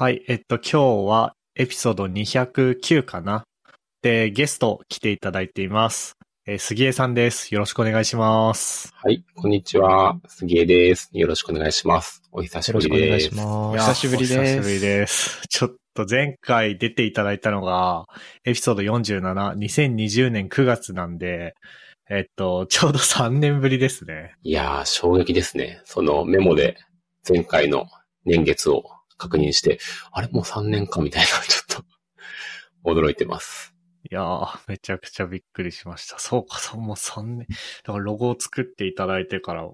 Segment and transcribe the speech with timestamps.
[0.00, 3.44] はい、えっと、今日はエピソード209かな。
[4.00, 6.16] で、ゲスト来ていただいています。
[6.46, 7.52] えー杉江さんです。
[7.52, 8.94] よろしくお願いします。
[8.94, 10.18] はい、こんにちは。
[10.26, 11.10] 杉江です。
[11.12, 12.22] よろしくお願いします。
[12.32, 13.46] お久しぶよろしくお願いしりです。
[13.46, 13.88] ます。
[13.90, 14.38] 久しぶりです。
[14.38, 15.42] お久しぶりです。
[15.50, 18.06] ちょっと前回出ていただいたのが、
[18.46, 21.52] エピソード47、2020年9月なんで、
[22.08, 24.34] えっと、ちょうど3年ぶりですね。
[24.44, 25.82] いやー、衝撃ですね。
[25.84, 26.78] そのメモで
[27.28, 27.84] 前回の
[28.24, 28.84] 年月を
[29.20, 29.78] 確認して、
[30.10, 30.28] あれ？
[30.28, 31.84] もう3年かみたいな、 ちょっ
[32.84, 33.74] と驚いてます。
[34.10, 36.18] いやー、めちゃくちゃびっくりしました。
[36.18, 37.46] そうか、そう、もう3年。
[37.84, 39.68] だからロゴを作っていただいてから、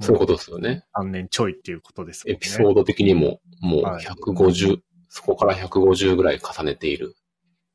[0.00, 0.84] そういうことですよね。
[0.94, 2.34] 3年ちょいっていうことですね。
[2.34, 7.14] エピソード的にも、もうはい150、そこから150ぐらい重ねている。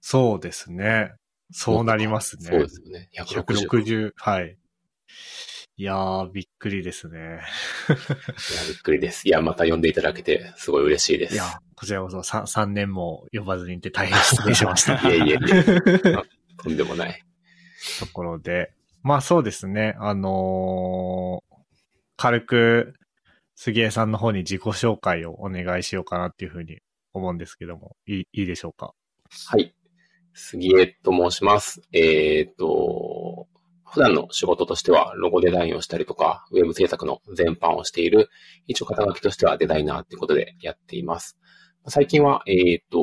[0.01, 1.13] そうですね。
[1.51, 2.45] そうなりますね。
[2.45, 3.09] そうですよね。
[3.17, 3.67] 160。
[3.67, 4.11] 160。
[4.15, 4.57] はい。
[5.81, 7.17] いやー、びっくりですね。
[7.17, 7.37] いや、
[8.67, 9.27] びっくりです。
[9.27, 11.33] いや、また呼んでいただけて、すごい嬉しいです。
[11.33, 14.93] いや、こちらこそ 3, 3年も呼ばずにいて大変失礼しました。
[15.09, 15.37] いえいえ
[16.61, 17.23] とんでもない。
[17.99, 18.71] ところで、
[19.01, 21.55] まあそうですね、あのー
[22.15, 22.93] 軽く、
[23.55, 26.77] 杉江さんの方に自己紹介をお願いしようかなっていうふうに
[27.11, 28.93] 思うんですけども、いいいいでしょうか？
[29.47, 29.73] はい。
[30.35, 31.81] 杉江と申します。
[31.91, 33.20] えっ、と、
[33.91, 38.29] 普段の仕事としては、ロゴデザインをしたりとか、ウェブ制作の全般をしている、
[38.65, 41.37] 一応肩書きとしてはデザイナーっていうことでやっています。
[41.87, 42.99] 最近は、えっ、と、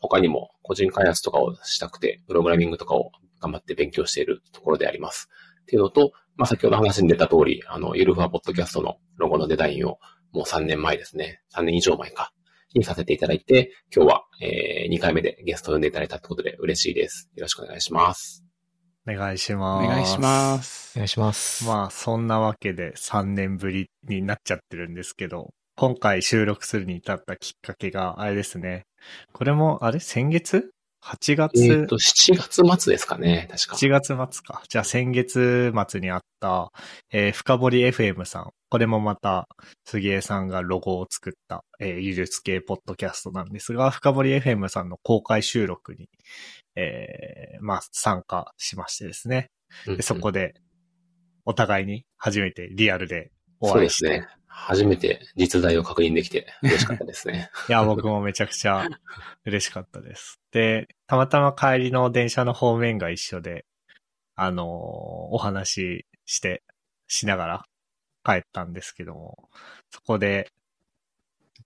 [0.00, 5.28] 他にも個人開発とかをしたくて、プログラミングとかを頑張って勉強しているところであります。
[5.62, 9.98] っていうのと、まあ、先ほど話に出た通り、あの、ゆるふわポッドキャストのロゴのデザインを
[10.32, 11.40] もう3年前ですね。
[11.54, 12.32] 3年以上前か。
[12.74, 17.28] にさせていただいて、今日は、えー、2回目でゲストを呼んでいただいたってことで嬉しいです。
[17.34, 18.51] よろしくお願いします。
[19.06, 19.88] お願いしおます。
[19.88, 20.92] 願いします。
[20.96, 21.64] お願いします。
[21.64, 28.84] まあ、そんなわけで3年ぶりになっちゃってるんですけど、今回収録するに至ったきっかけが、あれですね。
[29.32, 29.98] これも、あれ？
[29.98, 30.70] 先月？
[31.02, 33.76] ?8 月、えっ、と、7月末ですかね、確か。
[33.76, 34.62] 7月末か。
[34.68, 36.72] じゃあ先月末にあった、
[37.10, 38.52] えー深掘り FM さん。
[38.68, 39.48] これもまた、
[39.84, 46.08] 杉江さんがロゴを作った、えー、技術系ポッドキャストなんですが、深掘り FM さんの公開収録に、
[46.76, 49.50] えーまあ、参加しましてですね。
[49.86, 50.54] でそこで、
[51.44, 54.08] お互いに初めてリアルでお会いして。
[54.08, 54.28] ですね。
[54.54, 57.50] 初めて実在を確認できて嬉しかったですね。
[57.68, 58.86] いや、僕もめちゃくちゃ
[59.46, 60.40] 嬉しかったです。
[60.52, 63.64] で、たまたま帰りの電車の方面が一緒で、
[64.36, 66.62] あのーお話しして、
[67.08, 67.64] しながら
[68.24, 69.48] 帰ったんですけども、
[69.90, 70.50] そこで、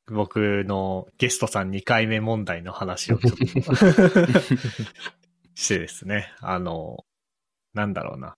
[0.07, 3.39] 僕のゲストさん2回目問題の話をちょっと
[5.55, 7.05] してですね、あの
[7.75, 8.37] なんだろうな。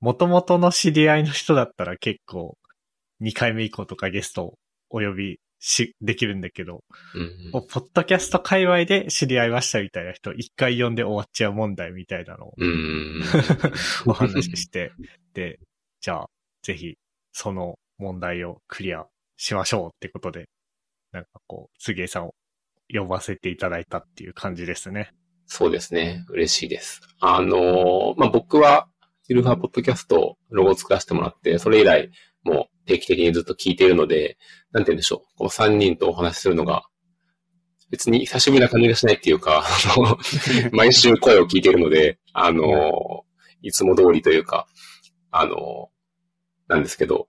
[0.00, 2.56] 元々の知り合いの人だったら結構
[3.22, 4.54] 2回目以降とかゲストを
[4.90, 6.82] お呼びし、できるんだけど、
[7.14, 12.68] うんもうポッドキャスト界隈で知り合いましたみたいな人、一回呼んで終わっちゃう問題みたいなのをうん。
[12.68, 12.72] う
[13.20, 13.22] ん。
[14.06, 14.92] お話しして、
[15.34, 15.60] で、
[16.00, 16.30] じゃあ、
[16.62, 16.96] ぜひ、
[17.32, 20.48] その問題をクリアしましょうってことで、
[21.12, 22.34] なんかこう、杉江さんを
[22.88, 25.12] 呼ばせていただいたっていう感じですね。
[25.46, 26.24] そうですね。
[26.28, 27.02] 嬉しいです。
[27.20, 28.88] あのーまあ、僕は、
[29.28, 32.10] ゆるふわポッドキャストロゴを作らせてもらって、それ以来、
[32.44, 34.38] もう定期的にずっと聞いているので、
[34.72, 35.36] なんて言うんでしょう。
[35.36, 36.84] この3人とお話しするのが、
[37.90, 39.64] 別に久しぶりな感じがしないっていうか、
[40.72, 43.30] 毎週声を聞いているので、あのー
[43.62, 44.66] いつも通りというか、
[45.30, 47.28] あのーなんですけど、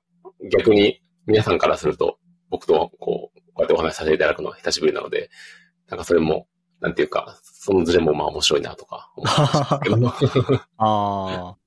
[0.51, 5.29] 逆に皆さんからすると、僕とこう、こうやってお話しさせていただくのは久しぶりなので、
[5.89, 6.47] なんかそれも、
[6.79, 9.11] なんていうか、そのズレもまあ面白いなとか。
[10.77, 11.60] ああ。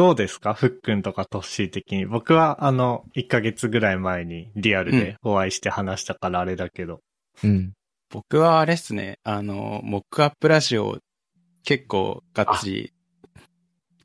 [0.00, 0.54] どうですか？
[0.54, 2.06] ふっくんとかトッシー的に。
[2.06, 7.00] 僕は、あの、1ヶ月ぐらい前にリアルでお会いして話したからあれだけど。
[7.44, 7.72] うん。
[8.08, 10.98] 僕はあれっすね、あの、モックアップラジオ
[11.64, 12.94] 結構がっつり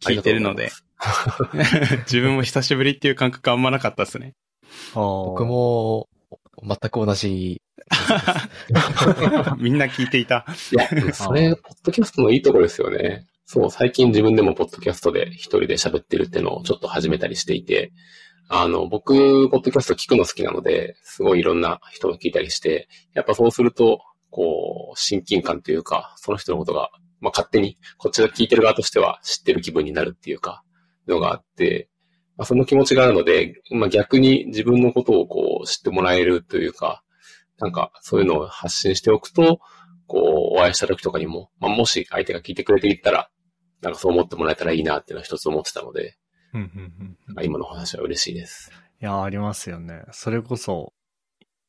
[0.01, 0.69] 聞いてるので、
[2.03, 4.33] 自分も久しぶりっていう感覚あんまなかったっすね。
[4.93, 6.09] 僕僕、も、
[6.61, 7.61] 全く同じ。
[9.59, 10.45] みんな聞いていた。
[10.73, 13.25] いや、それ、ポッドキャストのいいところですよね。
[13.45, 17.93] そう、最近自分でもポッドキャストで一人で喋ってるってのをちょっと始めたりしていて、
[18.49, 23.99] あの、僕、ポッドキャスト聞くの好きなので、すごいいろんな人の聞いたりして、やっぱそうすると、
[24.29, 26.89] こう、親近感というか、その人のことが、
[27.21, 30.63] まあ、勝手に、こっちが聞いてる側としては知ってる気分になるっていうか、
[31.07, 31.89] のがあって、
[32.37, 37.03] まあ、その気持ちがあるので、まあ、逆に自分のことをこう知ってもらえるというか、
[37.57, 39.59] なんかそういうのを発信しておくと、
[40.07, 43.29] こう、お会いした時とかにも、まあ、もし相手が聞いてくれていったら、
[43.81, 46.17] なんかそう思ってもらえたらいいなっていうのは一つ思ってたので、
[46.53, 48.71] うんうんうんなんか今のお話は嬉しいです。
[49.01, 50.03] いや、ありますよね。
[50.11, 50.93] それこそ、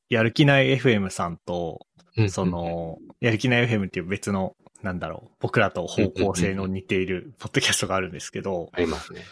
[0.08, 1.86] やる気ない FM さんと、
[2.16, 9.22] うんそ、の、やる気ない FM っていう別の、なんだろう、僕らと方向性の似ているポッドキャストがあるんですけど、ありますね。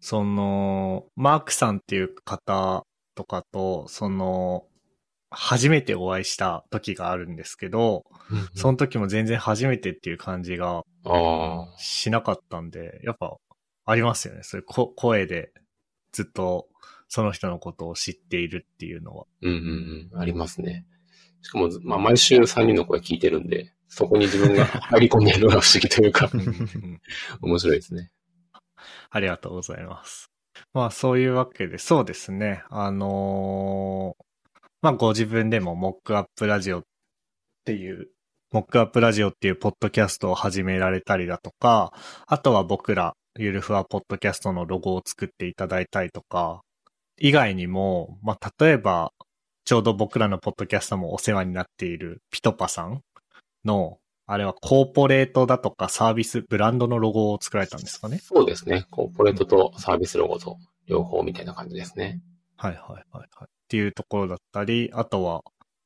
[0.00, 2.84] その、マークさんっていう方
[3.14, 4.64] とかと、その、
[5.30, 8.04] 初めてお会いした時があるんですけど、
[8.54, 10.84] その時も全然初めてっていう感じが。
[11.76, 13.36] しなかったんで、やっぱ
[13.84, 14.42] ありますよね。
[14.42, 15.52] そういうこ声で
[16.12, 16.68] ずっと
[17.08, 19.26] その人のことを知っているっていうのは。
[19.42, 20.20] うんうんうん。
[20.20, 20.86] ありますね。
[21.42, 26.30] しかも、まあ、毎週3人の声聞いてるんで、そこに自分が入り込んでいるのが不思議というか、
[27.42, 28.10] 面白いですね。
[29.10, 30.30] ありがとうございます。
[30.72, 32.64] まあそういうわけで、そうですね。
[32.70, 34.24] あのー
[34.80, 36.84] まあご自分でもモックアップラジオっ
[37.64, 38.10] ていう、
[38.54, 41.92] モックアップラジオっていうポッドキャストを始められたりだとか、
[42.24, 46.60] あとは僕ら、ゆるふわポッドキャストのロゴを作っていただいたりとか、
[47.18, 49.10] 以外にも、まあ例えば、
[49.64, 53.00] ちょうど僕らのポッドキャストもお世話になっているピトパさん
[53.64, 53.98] の、
[54.28, 58.18] あれはコーポレートだとかサービス、ブランドのロゴを作られたんですかね？
[58.18, 58.86] そうですね。
[58.92, 62.20] コーポレートとサービスロゴと両方みたいな感じですね。
[62.56, 63.24] はいはいはいはい。
[63.24, 65.42] っていうところだったり、あとは、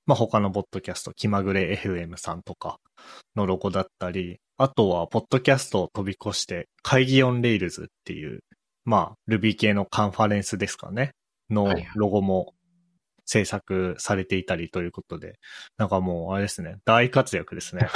[0.08, 2.78] まあ、他のポッドキャスト、気まぐれ FM さんとか
[3.36, 8.40] のロゴだったり、あとは、ポッドキャストを飛び越して、会議オンレイルズっていう、
[8.86, 11.12] まあ、Ruby 系のカンファレンスですかね、
[11.50, 11.88] のはいはい。
[11.94, 12.54] ロゴも
[13.26, 15.34] 制作されていたりということで、
[15.76, 17.90] なんかもう、あれですね、大活躍ですね。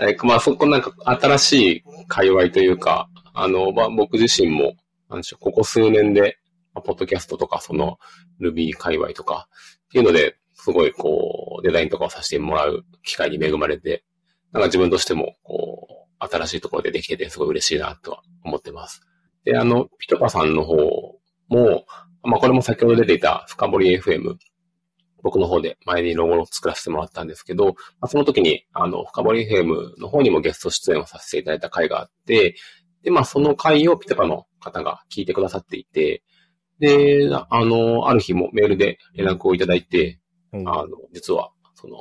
[0.00, 4.76] え まあそこなんか新しい界隈というか、あの、まあ僕自身も、
[5.10, 6.38] なんでしょう、ここ数年で、
[6.72, 7.98] まあポッドキャストとか、その
[8.40, 9.48] Ruby 界隈とか、
[9.86, 14.04] っていうので、すごいこう、デザインとかをさせてもらう機会に恵まれて、
[14.52, 19.00] なんか自分としても、こう、新しいところでできてて、すごい嬉しいなとは思ってます。
[19.44, 20.74] で、あの、ピトパさんの方
[21.48, 21.86] も、
[22.24, 24.36] まあこれも先ほど出ていた深掘り FM、
[25.22, 27.72] 僕の方で前にロゴを作らせてもらったんですけど、ま
[28.02, 32.56] あ、その時に、あの、深掘り FM の方にもゲスト出演をさせていただいた回があって、
[33.02, 36.22] で、まあ、その回をピトパの方が聞いてくださっていて、
[36.78, 40.20] で、あの、ある日もメールで連絡をいただいて、
[40.52, 41.96] あの、実は、その、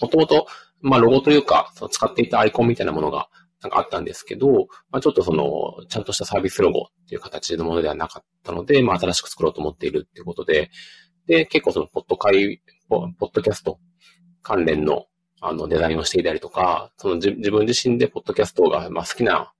[0.00, 0.46] もともと、
[0.80, 3.28] まあ、ロゴというか、その使っていたアイコンみたいなものが、
[3.62, 10.70] なんかあったんですけど、まあ、ちょっとその、ちゃんとしたサービスロゴっていう形のものではなかったので、まあ、新しく作ろうと思っているっていうことで、
[11.26, 13.78] で、結構その、ポッド会、ポッドキャスト
[14.42, 15.06] 関連の、
[15.40, 19.52] あの、デザインをしていたりとか、その自自分自身でポッドキャストが、まあ、好きな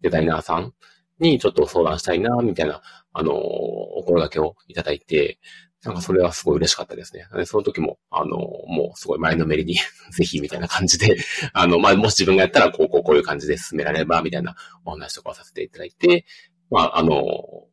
[0.00, 0.72] デザイナーさん
[1.18, 2.82] にちょっと相談したいな、みたいな、
[3.12, 5.38] あの、お声掛けをいただいて、
[5.84, 7.26] なんかそれはすごい嬉しかったですね。
[7.34, 9.76] でその時も、あの、もうすごい前のめりに、
[10.12, 11.16] ぜひみたいな感じで、
[11.54, 16.26] あの、まあ、もし自分がやったら、こう、こう、こういう感じで進められれば、みたいなお話とかをさせていただいて、
[16.70, 17.66] まあ、あの、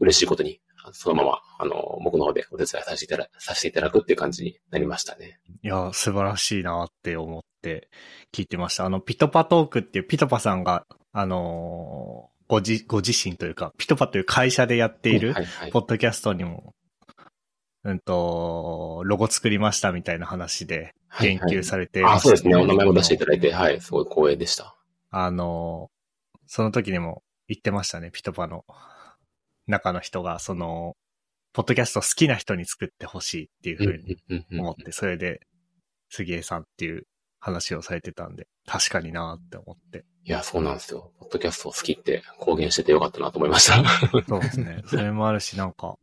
[0.00, 0.60] 嬉しいことに、
[0.92, 5.40] そのまま、あの、僕の方でお手伝いさせていただ、させていただくっていう感じになりましたね。
[5.62, 7.88] いや、素晴らしいなって思って
[8.32, 8.84] 聞いてました。
[8.84, 15.34] あの、ピトパトークっていうピトパさんが、あのーごじ、ご自身というか、ピトパという会社でやっている。
[15.70, 16.74] ポッドキャストにも、
[17.84, 22.56] うんと、ロゴ作りましたみたいな話で言及されてあ、そうですね。
[22.56, 23.24] お名前も出していた。
[23.24, 24.76] ただいて、はい、すごい光栄でした。
[25.10, 25.98] あのー
[26.48, 28.64] その時にも言ってましたね、ピトパの
[29.66, 30.96] 中の人が、その、
[31.52, 35.40] ポッドキャスト好きな人に作ってほしいっていうふうに思って、それで、
[36.10, 37.06] 杉江さんっていう
[37.38, 40.04] 話をされてたんで、確かになって思って。
[40.24, 41.12] いや、そうなんですよ。
[41.20, 43.84] ポッドキャスト好きって公言しててよかったなと思いました。
[44.26, 44.82] そうですね。
[44.86, 45.98] それもあるし、なんか、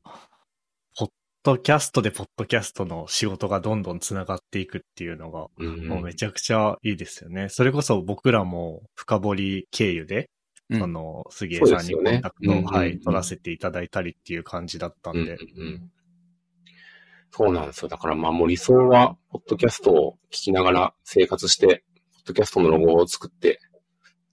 [1.45, 5.87] ドキャストでポッドキャストの仕事がどんどん繋がっていくっていうのが、うん。
[5.87, 7.49] もうめちゃくちゃいいですよね。
[7.49, 10.31] それこそ僕らも深掘り経由で、
[10.71, 10.79] うん。
[10.79, 12.99] その、杉江さんにコンタクトを、ねうんはい、うん。
[12.99, 15.37] 取らせていただいたりっていう感じだったんで、うんうんう
[15.75, 15.91] ん。
[17.29, 17.89] そうなんですよ。
[17.89, 21.77] だからまあもう理想は、ポッドキャストを聞きながら生活して、ポッ
[22.29, 23.59] ドキャストのロゴを作って、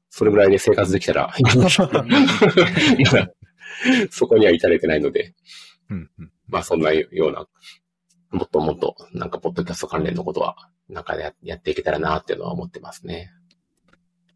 [0.09, 1.31] それぐらいで生活できたら
[4.11, 5.35] そこには至れてないので、
[5.90, 7.47] うんうんまあそんなような、
[8.30, 13.30] もっともっとなんかポッドキャスト関連のことは、なんかややっていけたらなっていうのは思ってますね。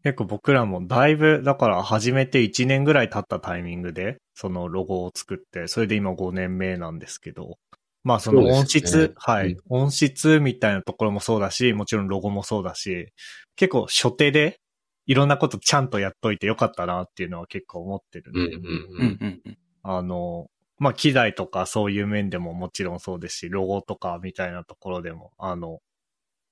[0.03, 7.57] 結構僕らもだいぶ、だから始めて1年ぐらい経ったタイミングで、そのロゴを作って、それで今5年目なんですけど、
[8.03, 13.13] まあその音質、ねはい、うん音質みたいなところもそうだし、もちろんロゴもそうだし、
[13.55, 14.59] 結構初手で
[15.05, 19.17] いろんなことちゃんとやっといてよかったなっていうのは結構思ってるんで、うんうんううんん。
[19.21, 19.57] うんうん。
[19.83, 20.47] あの、
[20.79, 25.79] まあ機材とかそういう面でももちろんそうですし、ロゴとかみたいなところでも、あの、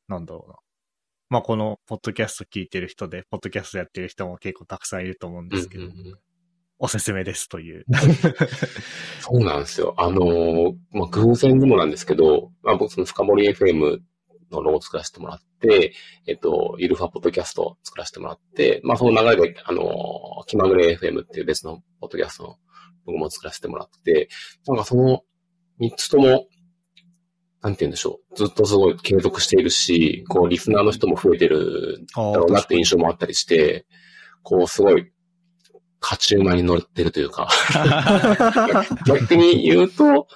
[0.08, 0.56] なんだろうな。
[1.30, 6.20] まあこのポッドキャスト聞いてる人で、ポッドキャストやってる人も結構たくさんいると思うんですけど、うんうんうん
[6.78, 7.86] おすすめですという。
[9.22, 9.96] そうなんですよ。
[9.98, 14.02] あのーまあ、偶然にもなんですけど、まあ、僕その深森 FM
[14.52, 15.94] のロゴを作らせてもらって、
[16.28, 22.58] えっと、イルファポッドキャストを作らせてもらって、まあ、その流れで、あのー気まぐれ FM っていう別のポッドキャストの
[23.06, 24.30] ロゴも作らせてもらって、
[24.68, 25.22] なんかその
[25.80, 26.48] 三つとも、
[27.62, 28.36] なんて言うんでしょう。
[28.36, 33.86] ずっとすごい継続しているし、こう、リスナーの人も増えてるあだろうなって印象もあったりして、
[34.44, 35.12] こう、すごい、
[36.00, 37.50] 勝ち馬に乗ってるというか、
[39.08, 40.28] 逆に言うと、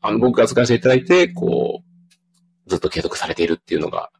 [0.00, 4.10] あの、僕が使わせていただいて、こう、ずっと継続されているっていうのが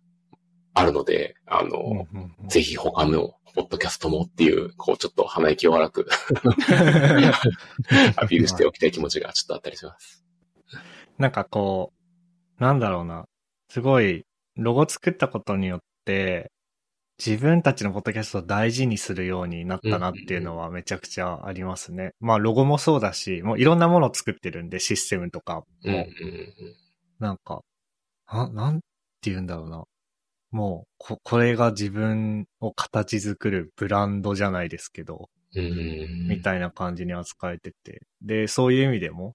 [0.75, 1.79] あるので、あの、
[2.13, 2.49] うんうんうん。
[2.49, 6.09] ぜひ他のポッドキャストもっていう、こう、ちょっと鼻息を荒く
[8.17, 10.25] アピールしておきたい気持ちがちょっとあったりします。
[11.19, 11.93] なんかこ
[12.59, 13.27] う、なんだろうな。
[13.69, 14.25] すごい、
[14.57, 16.51] ロゴ作ったことによって、
[17.25, 22.13] 自分たちのポッドキャストを大事にするようになったなっていうのはめちゃくちゃありますね。
[22.19, 25.67] まあロゴもそうだし、もういろんなものを作ってるんで、システムとかも。
[25.85, 26.13] うんうんうん。
[27.21, 27.63] なんか、
[28.27, 29.85] な、なんて言うんだろうな。
[30.55, 38.03] もう、こ、これが自分を形作るブランドじゃないですけど、みたいな感じに扱えてて。
[38.23, 39.35] で、そういう意味でも、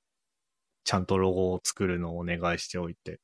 [0.85, 3.19] ちゃんとロゴを作るのをお願いしておいて、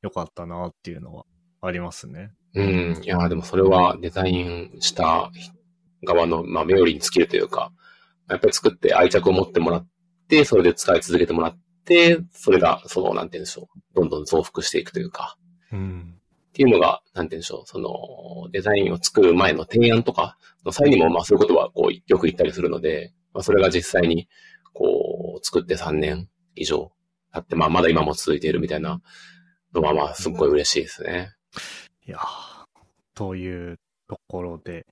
[0.00, 1.24] よかったなっていうのは
[1.60, 2.30] ありますね。
[2.54, 3.00] うん。
[3.02, 5.32] いや、でもそれはデザインした
[6.04, 7.72] 側の、まあ、メオリーに尽きるというか、
[8.30, 9.88] やっぱり作って愛着を持ってもらっ
[10.28, 13.80] て、それで使い続けてもらって、それが、その、なんて言うんでしょう。
[13.96, 15.36] どんどん増幅していくというか、
[15.72, 16.20] うん。
[16.54, 17.66] っていうのが、なんて言うんでしょう。
[17.66, 24.28] その、デザインを作る前の提案とかの際にも、まあ、そういうことは、こう、よく言ったりするので、まあ、それが実際に、
[24.72, 26.92] こう、作って3年以上
[27.32, 29.02] 経って、まあ、まだ今も続いているみたいな
[29.74, 31.32] のは、まあ、すっごい嬉しいですね。
[32.06, 32.64] いやー
[33.16, 34.86] というところで。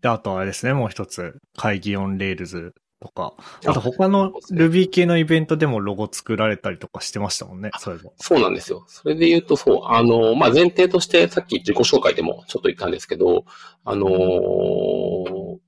[0.00, 2.72] で、あとあれですね、もう一つ、 Kaigi on Rails
[3.04, 3.34] とか、
[3.66, 8.10] あと他の Ruby 系のイベントでもロゴ作られたりとかしてましたもんね、そういえば。
[8.16, 8.84] そうなんですよ。
[8.88, 13.44] それで言うと、そう、あの、まあ、前提として、さっき自己紹介でもちょっと言ったんですけど、
[13.84, 15.58] あのー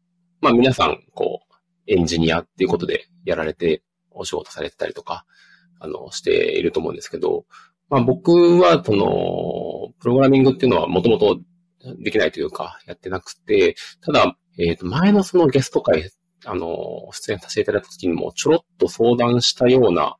[0.40, 1.55] まあ、皆さん、こう、
[1.87, 5.26] エンジニアっていうことでやられて、お仕事されてたりとか、
[5.78, 7.45] あの、していると思うんですけど、
[7.90, 11.38] まあ、僕は、その、プログラミングっていうのはもともと
[11.99, 16.11] できないというか、やってなくて、ただ、えっ、と、前のそのゲスト会、
[16.46, 20.16] あの、出演させていただいた時にも、ちょろっと相談したような、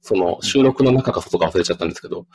[0.00, 2.26] その収録の中か外か忘れちゃったんですけど、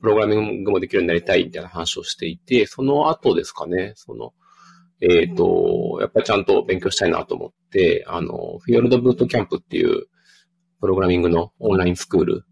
[0.00, 4.32] プログラミングもできるようになりたいみたいな話をしていて、その後ですかね、その、
[5.00, 10.06] えっ、と、やっぱりちゃんと勉強したいなと思って、あの、フィヨルドブートキャンプっていう、
[10.80, 12.44] プログラミングのオンラインスクール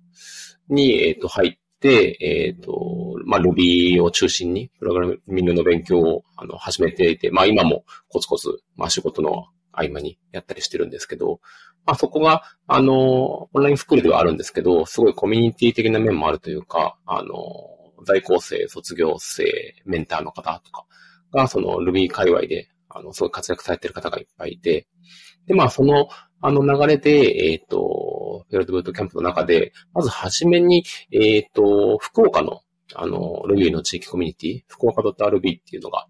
[0.68, 9.46] に、えっ、と、入って、えっ、と、まあ、Ruby を中心に、プログラミングの勉強を、あの、始めていて、まあ、今もコツコツ、まあ、仕事の
[9.78, 11.40] 合間にやったりしてるんですけど、
[11.86, 17.34] まあ、そこが、あの、オンラインスクールではあるんですけど、すごいコミュニティ的な面もあるというか、あの、
[18.04, 19.44] 在校生、卒業生、
[19.86, 20.84] メンターの方とか
[21.32, 24.86] が、その Ruby 界隈で、あの、すごい活躍されてる方がいっぱいいて、
[25.46, 26.08] で、まあ、その、
[26.40, 32.60] あの流れで、えっ、と、フィールドブートキャンプの中で、まずはじめに、えっ、と、福岡の、
[32.94, 36.06] あの、Ruby の地域コミュニティ、福岡 .rb っていうのが、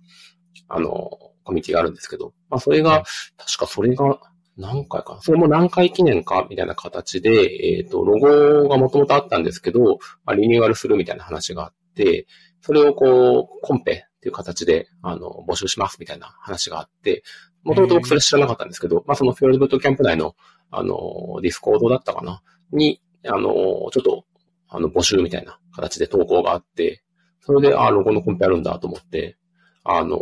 [0.68, 1.10] あの、
[1.48, 3.04] コミュニティがあるんですけど、まあ、それが、
[3.38, 4.20] 確かそれが、
[4.58, 5.22] 何回かな？
[5.22, 12.26] それも何回記念かみたいな形で、えっ、と、ロゴがもともとあったんですけど、まあ、リニューアルするみたいな話があって、
[12.60, 17.22] それをこう、コンペっていう形で、あの、募集しますみたいな話があって、
[17.62, 20.34] もともと僕それ知らなかったんですけど、まあ、そのフィヨルドブートキャンプ内の、
[20.70, 22.42] あの、ディスコードだったかな？
[22.72, 24.24] に、あの、ちょっと、
[24.68, 27.02] あの、募集みたいな形で投稿があって、
[27.40, 29.38] それで、あ、ロゴのコンペあるんだと思って、
[29.90, 30.20] あの、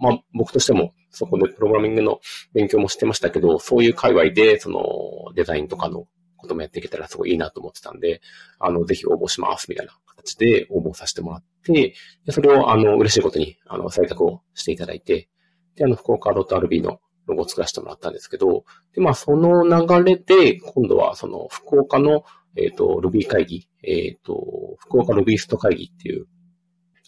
[0.00, 2.20] まあ、僕としても、そこでプログラミングの
[2.52, 6.06] 勉強もしてましたけど、そういう界隈で、その、デザインとかの
[6.36, 8.20] こともやっていけたらすごいいいなと思ってたんで、
[8.58, 11.94] あの、ぜひ応募します、みたいな形で応募させてもらって、
[12.26, 15.28] でそれを、あの、嬉しいことに、あの、採択をしていただいて、
[15.76, 22.24] で、あの、福岡 .rb のロゴを作らせてもらったんですけど、で、まあ、その流れで、今度は、その、福岡の、
[22.56, 26.26] えっ、と、Ruby 会議、えっ、と、福岡 Rubyist 会議っていう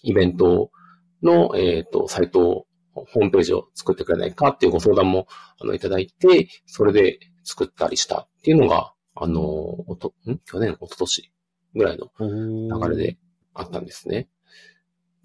[0.02, 0.70] イベントを
[1.23, 5.26] の、えっ、と、サイトを、ホームページを作ってくれないかっていうご相談も、
[5.61, 10.38] あの、いただいて、それで作ったりしたっていうのが、あの、おと、ん？
[10.38, 11.32] 去年、一昨年
[11.75, 13.18] ぐらいの流れで
[13.54, 14.28] あったんですね。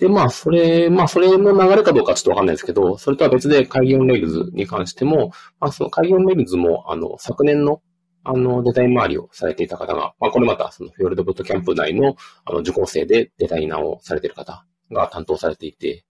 [0.02, 7.82] で、まあ、それ、まあ、それの流れかどうかちょっとわかんないですけど、それとは別で Kaigi on Rails に関しても、まあ、その Kaigi on Rails も、あの、昨年の、
[8.24, 16.06] あの、デザイン周りをされていた方が、まあ、これまた、そのフィヨルドブートキャンプ内の、あの、受講生でデザイナーをされている方が担当されていて、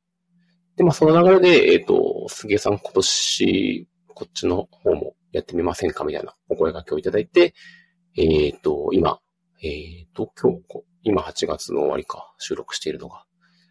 [0.75, 7.53] で、まあ、その流れで、えっ、と、杉江さん今年こっちの方もやってみませんかみたいなお声掛けをいただいて、
[8.17, 9.19] えっ、と、今、
[9.63, 13.25] えっ、と、今日、こ今8月の終わりか、収録しているのが。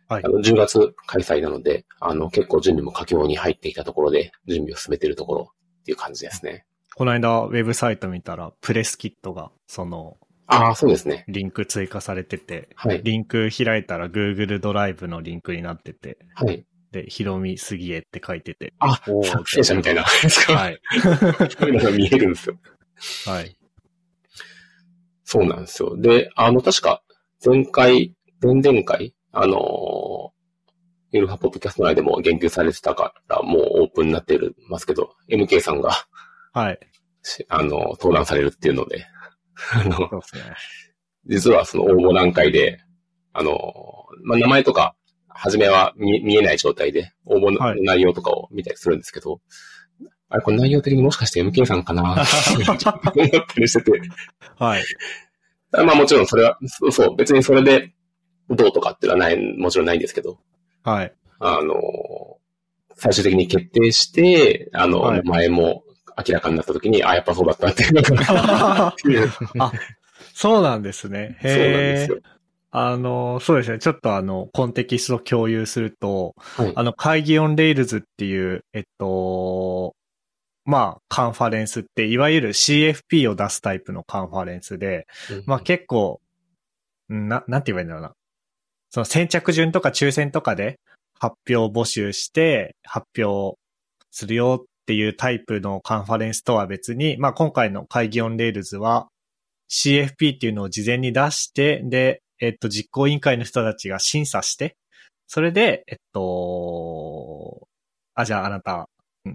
[0.08, 0.28] はいあ。
[0.28, 6.64] の、10月開催なので、あの、結構準備も佳境に入ってきたところで、準備を進めているところっていう感じですね。
[6.96, 10.16] この間、ウェブサイト見たら、プレスキットが、その、
[10.50, 11.24] ああ、そうですね。
[11.28, 13.02] リンク追加されてて、はい。
[13.04, 16.66] リンク開いたら Google ドライブのリンクになってて、はい。
[16.90, 18.74] で、ひろみすぎえって書いてて。
[18.80, 20.02] あ、作成者みたいな。
[20.02, 20.08] は
[20.58, 20.80] はい。
[21.00, 22.58] そういうのが見えるんですよ。
[23.26, 23.56] はい。
[25.22, 25.96] そうなんですよ。
[25.96, 27.02] で、あの、確か、
[27.44, 30.30] 前回、前々回、あのー、
[31.12, 35.92] ゆるはポッドキャスト内でも言及されてたから、もうオープンになってるますけど、MK さんが、
[36.52, 36.80] はい。
[37.22, 39.06] しあの、登壇されるっていうので、
[39.72, 40.42] あの、そうですね。
[41.26, 42.80] 実はその応募段階で、
[43.32, 43.56] あの、
[44.24, 44.94] まあ、名前とか、
[45.28, 49.40] 初めは見見えない状態で、応募のはい内容とかを見たりするんですけど、
[50.28, 52.14] あれ、これ内容的にもしかして MK さんかな？
[52.22, 54.00] って思ったりしてて、
[54.58, 54.84] はい。
[55.72, 57.92] まあもちろんそれは、そうそう、別にそれで
[58.48, 60.38] どうとかっていうのはない、もちろんないんですけど、
[60.82, 61.12] はい。
[61.38, 61.74] あの、
[62.94, 65.84] 最終的に決定して、あの、はい名前も
[66.26, 68.94] 明らかになった時に、あ、やっぱそうだったっていうのが、
[69.58, 69.72] あ、
[70.34, 71.38] そうなんですね。
[71.42, 72.06] そうなんで。
[72.06, 72.18] すよ。
[72.72, 73.78] あの、そうですね。
[73.78, 76.72] ちょっとあの、コンテキスト共有すると、はい。
[76.76, 79.94] あの、会議オンレイルズっていう、えっと、
[80.64, 85.06] まあ、カンファレンスって、いわゆる CFP を出すタイプのカンファレンスで、
[85.46, 86.20] まあ結構、
[87.12, 88.12] んな、なんて言えばいいんだろうな。
[88.90, 90.78] その先着順とか抽選とかで
[91.18, 93.56] 発表募集して発表
[94.10, 99.06] するよっていうタイプのカンファレンスとは別に、まあ今回の Kaigi on Rails は
[99.70, 104.74] CFP っていうのを事前に出して、で、えっと、実行委員会の人たちが審査して、
[105.28, 107.68] それで、えっと、
[108.16, 108.88] あ、じゃああなた、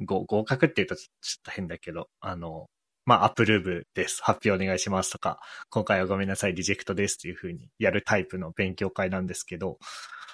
[0.05, 2.65] 合格って言うとちょっと変だけど、あの、
[3.05, 4.19] まあ、 approve です。
[4.23, 9.77] 発表お願いしますとか、今回はごめんなさい、 reject ですっていう風にやるタイプの勉強会なんですけど、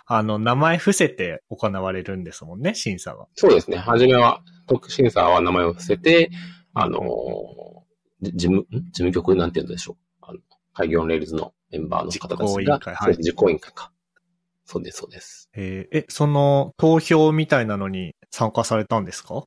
[0.05, 3.27] あの、名前伏せて行われるんですもんね、審査は。
[3.35, 3.77] そうですね。
[3.77, 6.31] はじめは、特審査は名前を伏せて、
[6.73, 7.01] あの、
[8.21, 8.65] じ事務、ん？
[8.69, 9.95] 事務局なんて言うんでしょう。
[10.21, 10.39] あの、
[10.73, 13.91] Kaigi on Rails のメンバーの方たちが、実行委員会はい実行委員会か。
[14.65, 15.49] そうです、そうです。
[15.53, 19.43] えーえ、その投票みたいなのに参加されたんですか？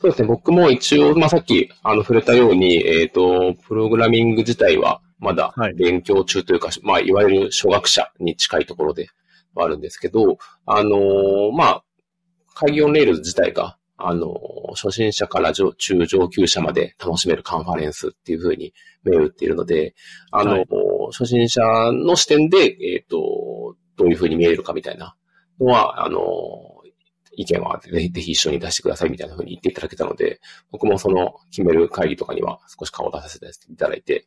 [0.00, 0.28] そうですね。
[0.28, 9.08] 僕も一応、まあ、さっき、あの、触れたように、えっ、と、プログラミング自体は、まだはい勉強中というか、まあ、いわゆる初学者に近いところで
[9.54, 11.84] はあるんですけど、あのーまあ、
[12.54, 14.36] Kaigi on Rails 自体が、あのー
[14.72, 19.94] 初心者から上中上級者まで楽しめるカンファレンスっていうふうに銘打っているので、
[20.32, 20.66] あのーはい
[21.12, 25.14] 初心者の視点で、えっ、と、どういうふうに見えるかみたいな
[25.60, 26.75] のは、あのー
[27.36, 34.26] 意見はぜひぜひ一緒に出してくださいみたいな風に言っていただけたので、僕もその決める会議とかには少し顔を出させていただいて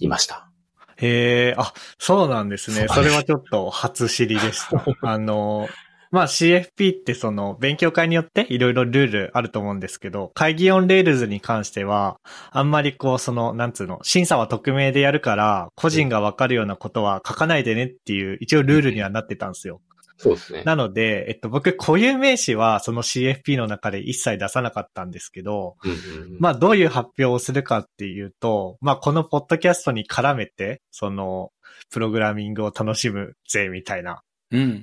[0.00, 0.50] いました。
[0.96, 2.86] へえ、あ、そうなんですね。
[2.88, 4.84] それはちょっと初知りでした。
[5.02, 5.68] あの、
[6.10, 12.18] まあ CFP ってその勉強会によっていろいろルールあると思うんですけど、 Kaigi on Rails に関しては、
[12.50, 19.80] あんまりこうその、なんつうの、審査は匿名でやるから、個人がわかるようなことは書かないでねっていう、一応ルールにはなってたんですよ。
[20.22, 20.62] そうですね。
[20.64, 31.52] なので、えっと僕固有名詞はその CFP の中で一切出さなかったんですけど、うんうんうんまあ、どういう発表をするかっていうと、まあ、このポッドキャストに絡めて、その、
[31.90, 34.18] プログラミングを楽しむぜ、みたいな、うん。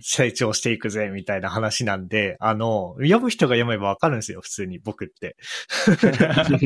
[0.02, 5.36] 成長していくぜ、みたいな話なんで、あの、読む人が読めばわかるんですよ、普通に、僕って。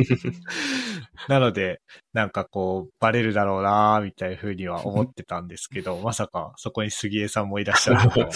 [1.27, 1.81] なので、
[2.13, 8.29] なんかこう、バレるだろうなみたいな風には思ってたんですけど、 まさかそこに杉江さんもいらっしゃる ちょっ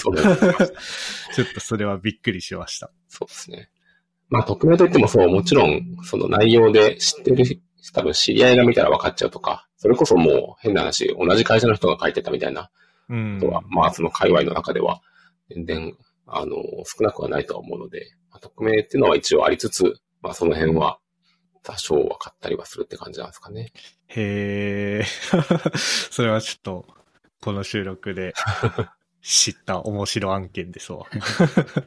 [1.54, 2.92] とそれはびっくりしました。
[3.08, 3.70] そうですね。
[4.30, 7.46] まあ、匿名といってもそう、もちろん、その内容で知ってる、
[7.94, 12.72] 多分知り合いが見たら分かっちゃうとか、それこそもう変な話、同じ会社の人が書いてたみたいな
[13.10, 13.40] うん。
[13.40, 15.02] ことは、まあ、その界隈の中では、
[15.50, 21.00] 全然、あの、少なくはないとは思うので、まあ匿名っていうのは一応ありつつ、まあ、その辺は、
[21.66, 23.72] 多少分かったりはするって感じなんですかね。
[24.08, 25.04] へえ、
[25.76, 26.86] それはちょっと、
[27.42, 28.34] この収録で
[29.22, 31.08] 知った面白案件ですわ。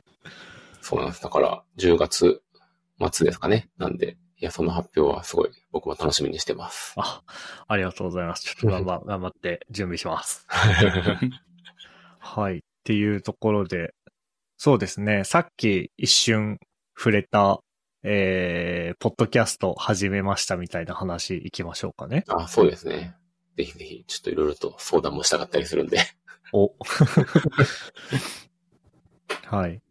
[0.83, 1.23] そうなんです。
[1.23, 2.43] だから、10月
[3.13, 3.71] 末ですかね。
[3.77, 6.95] なんで、いや、その発表はすごい、僕も楽しみにしてます。
[6.97, 7.23] あ、
[7.67, 8.45] ありがとうございます。
[8.45, 10.47] ちょっと頑張 頑張って準備します。
[12.21, 12.59] はい。
[12.59, 13.95] っていうところで、
[14.57, 15.25] そうですね。
[15.25, 16.61] さっき一瞬
[16.97, 17.61] 触れた、
[18.05, 22.25] えー、ポッドキャスト始めましたみたいな話いきましょうかね。
[22.29, 23.17] あ、そうですね。
[23.57, 25.99] ぜひぜひ、ちょっといろいろと相談もしたかったりするんで。
[26.53, 26.73] お。
[29.47, 29.83] はい。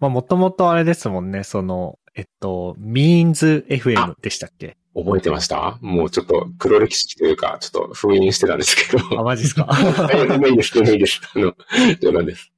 [0.00, 4.76] まあ、もともとあれですもんね、その、えっと、means FM でしたっけ？
[4.94, 5.78] 覚えてました？
[5.82, 9.20] もうちょっと黒歴史というか、ちょっと封印してたんですけど。
[9.20, 9.68] あ、マジですか？
[10.14, 11.20] いやいいです、いいです。
[11.34, 11.54] あの、
[12.00, 12.50] 冗談です。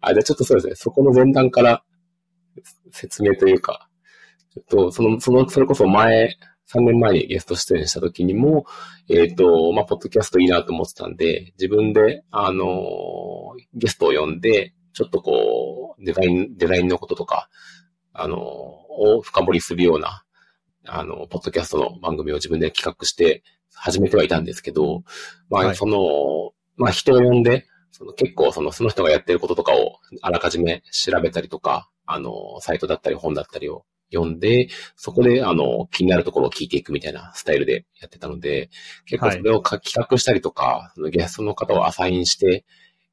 [0.00, 1.82] あ、じゃあちょっとそうですね、そこの前段から
[2.92, 3.88] 説明というか、
[4.54, 6.36] ちょっと、その、その、それこそ前、
[6.72, 8.64] 3年前にゲスト出演した時にも、
[9.10, 17.48] えっ、と、まあ、ポッドキャストいいなと思ってたんで、自分で、あのーゲストを呼んで、ちょっとこう、デザイン、デザインのこととか、
[18.12, 20.24] あのーを深掘りするような、
[20.86, 23.42] あの、ポッドキャストの番組を自分で企画して
[23.74, 25.02] 始めてはいたんですけど、
[25.50, 25.76] まあ、はい。
[25.76, 38.70] その、まあ、人を呼んで、その結構その、その人がやってることとかをあらかじめ調べたりとか、あの、サイトだったり本だったりを読んで、そこで、あの、気になるところを聞いていくみたいなスタイルでやってたので、
[39.06, 42.64] 結構それをか企画したりとか、そのゲストの方をアサインして、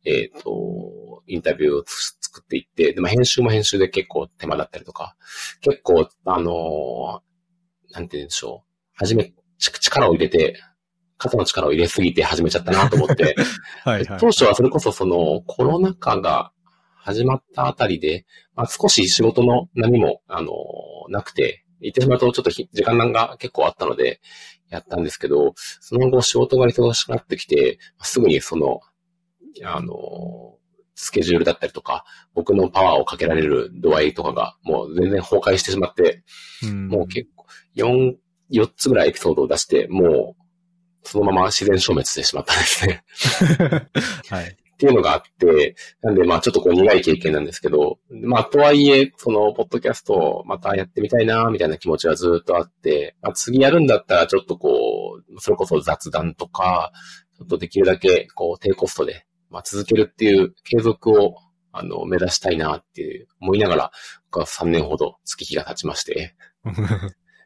[0.03, 5.15] えっ、と、インタビューをつ作っていって、で、まあ、編集も編集で結構手間だったりとか、
[5.61, 7.21] 結構、あの
[7.91, 8.93] なんて言うんでしょう。
[8.95, 10.59] はじめ、ち力を入れて、
[11.17, 13.35] 肩の力を入れすぎて始めちゃったなと思って、
[13.83, 14.27] はいはい当。
[14.27, 16.51] 初はそれこそそのコロナ禍が
[16.95, 20.51] 始まったあたりで、まあ、少し仕事の波も、あの、
[21.09, 24.21] なくて、言ってしまうとちょっとひ時間が結構あったので、
[24.69, 28.79] やったんですけど、その後仕事が忙しくなってきて、すぐにその、
[29.65, 30.57] あの、
[31.01, 36.23] スケジュールだったりとか、僕のパワーをかけられる度合いとかが、もう全然崩壊してしまって、
[36.63, 38.13] うんもう結構、4、
[38.51, 43.03] 4つぐらいエピソードを出して、もう、そのまま自然消滅してしまったんですね。
[44.29, 44.45] はい。
[44.45, 56.91] っていうのがあって、なんでまあちょっとこう苦い経験なんですけど、まあとはいえ、その、ポッドキャストをまたやってみたいな、みたいな気持ちはずっとあって、まあ次やるんだったらちょっとこう、それこそ雑談とか、
[57.37, 61.35] ちょっとできるだけこう低コストで、まあ続けるっていう継続を、
[61.71, 63.91] あの、目指したいなっていう思いながら、
[64.31, 66.35] 僕は3年ほど月日が経ちまして、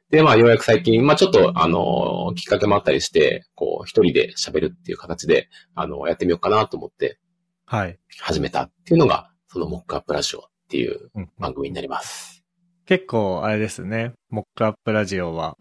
[0.10, 7.20] で、まあ、ようやく最近、まあ、ちょっと、あの、きっかけもあったりして、こう、一人で喋るっていう形で、あの、やってみようかなと思って
[7.66, 7.98] はい。
[8.20, 12.44] 始めたっていうのが、そのモックアップラジオっていううん番組になります。
[12.86, 14.14] 結構、あれですね。
[14.30, 15.58] モックアップラジオは、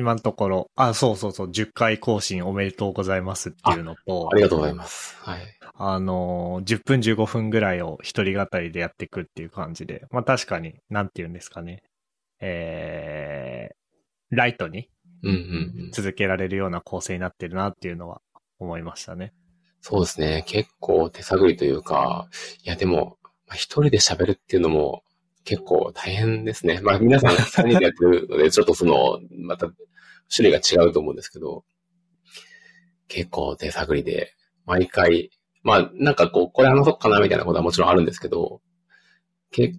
[0.00, 5.16] 今のところ、あ、そうそうそう、10回更新おめでとうございますっていうのとあ、りがとうございます。
[5.18, 5.40] はい。
[5.74, 11.82] あのー、10分15分ぐらいを一人語りでやっていくっていう感じで、まあ確かに、なんて言うんですかね。
[12.40, 14.88] えー、ライトに
[15.22, 15.90] うんうんうん。
[15.92, 18.22] 続けられるような構成になってるなっていうのは
[18.58, 19.34] 思いましたね。
[19.82, 20.44] そうですね。
[20.46, 22.28] 結構手探りというか、
[22.64, 25.02] いや、でも、まあ一人で喋るっていうのも
[25.50, 26.80] 結構大変ですね。
[26.80, 29.66] まあ皆さん3人でやってるので、ちょっとその、また
[30.32, 31.64] 種類が違うと思うんですけど、
[33.08, 34.32] 結構手探りで、
[34.64, 35.30] 毎回、
[35.64, 38.60] まあなんかこう、これ話そうかなみたいなことはもちろんあるんですけど、
[39.50, 39.76] 結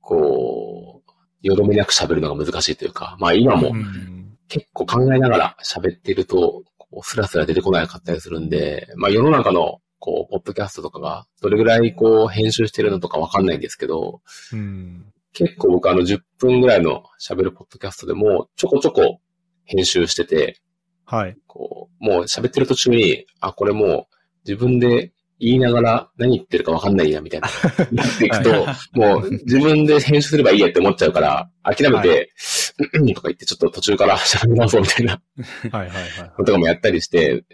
[0.00, 1.02] 構、
[1.42, 14.20] よどみなく喋るのが難しいというか、まあ今もうん結構考えながら喋ってると、こうスラスラ出てこなかったりするんで、まあ世の中の、こう、ポッドキャストとかが、どれぐらいこう、編集してるのとかわかんないんですけど、
[14.52, 15.04] うん。
[15.32, 19.20] 結構僕あの10分ぐらいの喋るポッドキャストでも、ちょこちょこ
[19.64, 20.60] 編集してて、
[21.04, 21.36] はい。
[21.46, 27.48] こう、もう喋ってる途中に、あ、これもう自分で言いながら何言ってるかわかんないな、みたいな。
[27.92, 32.32] なっていくと、もう自分で編集すればいいやって思っちゃうから、諦めて、
[32.94, 35.20] うんうんとか言ってちょっと途中から喋り直そうみたいな
[35.70, 36.32] はいはいはい。
[36.36, 37.44] ことかもやったりして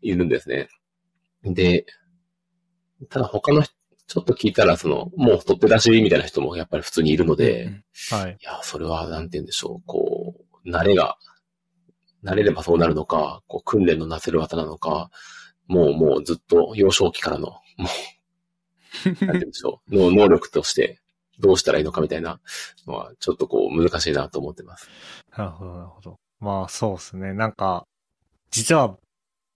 [0.00, 0.68] いるんですね。
[1.44, 1.86] で、
[3.08, 3.72] ただ他の人、
[4.06, 8.38] ちょっと聞いたら、その、もう取って出しみたいな人もやっぱり普通にいるので、うんはい。
[8.40, 11.16] いや、それは、なんて言うんでしょう、こう、慣れが、
[12.22, 15.10] 慣れればそうなるのか、こう、訓練のなせる技なのか、
[15.66, 21.00] もう、もうずっと幼少期からの、もう、なんて言うんでしょう、 の能力として、
[21.38, 22.40] どうしたらいいのかみたいな
[22.86, 24.88] のは、ちょっとこう、難しいなと思ってます。
[25.36, 26.20] なるほど、なるほど。
[26.38, 27.32] まあそうですね。
[27.32, 27.86] なんか、
[28.50, 28.98] 実は、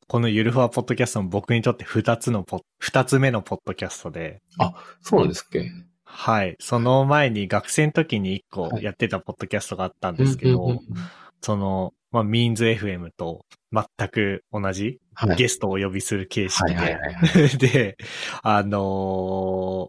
[0.09, 4.41] このゆるふわポッドキャストも僕にとって二つのポッ、二つ目のポッドキャストで、
[5.03, 5.71] そうなんですっけ？
[6.05, 6.57] はい。
[6.61, 10.81] その前に学生の時に一個はいやってたポッドキャストがあったんですけど、
[11.43, 15.37] その、まあ、ミーンズ FM と全く同じはい。
[15.37, 16.99] ゲストをお呼びする形式で。
[17.59, 17.97] で、
[18.43, 19.89] あの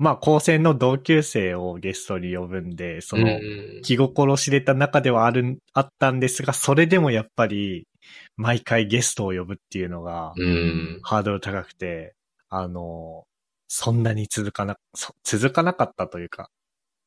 [0.00, 7.86] まあ、高専の同級生をゲストに呼ぶんで、その、うん気心知れた中ではある、あったんですが、それでもやっぱり、
[8.36, 11.00] 毎回ゲストを呼ぶっていうのが、うん。
[11.02, 12.14] ハードル高くて、
[12.48, 13.24] あの、
[13.68, 16.50] そんなに続かな、そ続かなかったというか、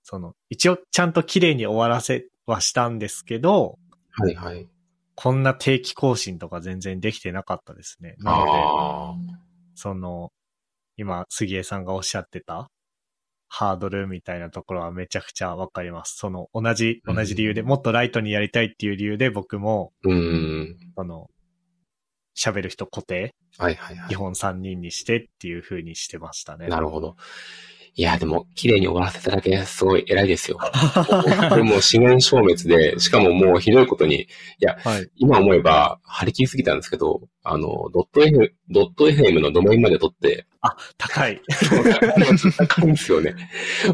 [0.03, 3.77] その、一応ちゃんと綺麗に終わらせはしたんですけど、
[4.11, 4.67] はいはい。
[5.15, 8.15] こんな定期更新とか全然できてなかったですね。
[8.19, 9.15] なので、あ
[9.75, 10.31] その、
[10.97, 12.69] 今、杉江さんがおっしゃってた、
[13.53, 16.15] ハードルみたいなところはめちゃくちゃわかります。
[16.15, 20.77] その同じ、うん同じ理由で、もっとライトにやりたいっていう理由で僕も、うん。
[20.95, 21.29] その、
[22.33, 24.15] 喋る人固定、はいはいはい基。
[24.15, 26.69] 本3人にしてっていう風にしてましたね。
[26.69, 27.17] なるほど。
[27.95, 30.58] いや、でも、綺麗に終わらせただけすごい偉いですよ。
[31.49, 34.27] これもう資源消滅で、しかももうひどいことに、
[34.84, 35.10] はい。
[35.17, 41.41] 今思えば張り切りすぎたんですけど、あの、ドット F、ドット FM のドメインまで取って、あ、高い。
[42.58, 43.36] 高いんですよね。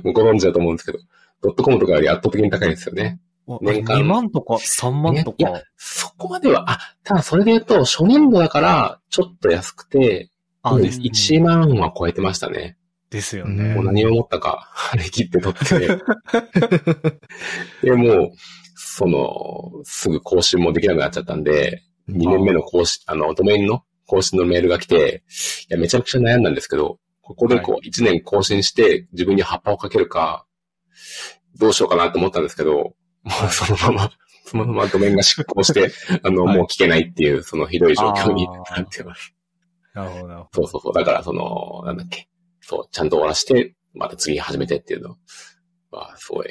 [0.04, 1.00] もうご存知だと思うんですけど、
[1.42, 3.20] ドットコムとかより圧倒的に高いんですよね。
[3.62, 5.62] 年間2万とか3万といやか。
[5.78, 10.30] そこまでは、あ、ただそれで言うと、初年度だから、ちょっと安くて、
[10.62, 12.77] あ、です、1万は超えてましたね。
[13.10, 13.86] ですようんねもう。
[13.86, 15.88] 何を思ったか、 張り切って取って、
[17.84, 18.32] で、もう、
[18.76, 25.24] その、すぐ更新もできなくなっちゃったんで、2年目の更新、あの、ドメインの更新のメールが来て、
[25.70, 30.46] いや、めちゃくちゃ悩んだんですけど、ここでこう、1年更新して自分に葉っぱをかけるか、
[31.60, 32.94] どうしようかなと思ったんですけど、も
[33.46, 34.12] うそのまま、
[34.46, 35.92] そのままドメインが執行して、
[36.24, 39.34] あの、はいもう聞けないっていう、そのひどい状況になってます。
[39.94, 40.94] なるほどそうそうそう。
[40.94, 42.30] だから、その、なんだっけ。
[42.68, 45.16] そう、ちゃんと終わらして、また次始めてっていうの
[45.90, 46.50] は、すごい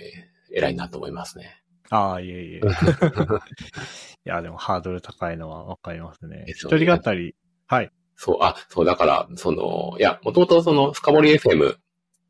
[0.51, 1.63] 偉いなと思いますね。
[1.91, 1.97] ど。
[1.97, 2.61] ああ、いえいえ。
[4.25, 6.47] いや、でもハードル高いのはわかりますね。
[6.49, 7.37] 一人語り。
[7.67, 7.93] はい。
[8.15, 11.77] そう、あ、そう、だから、その、いや、もともとその、深掘り FM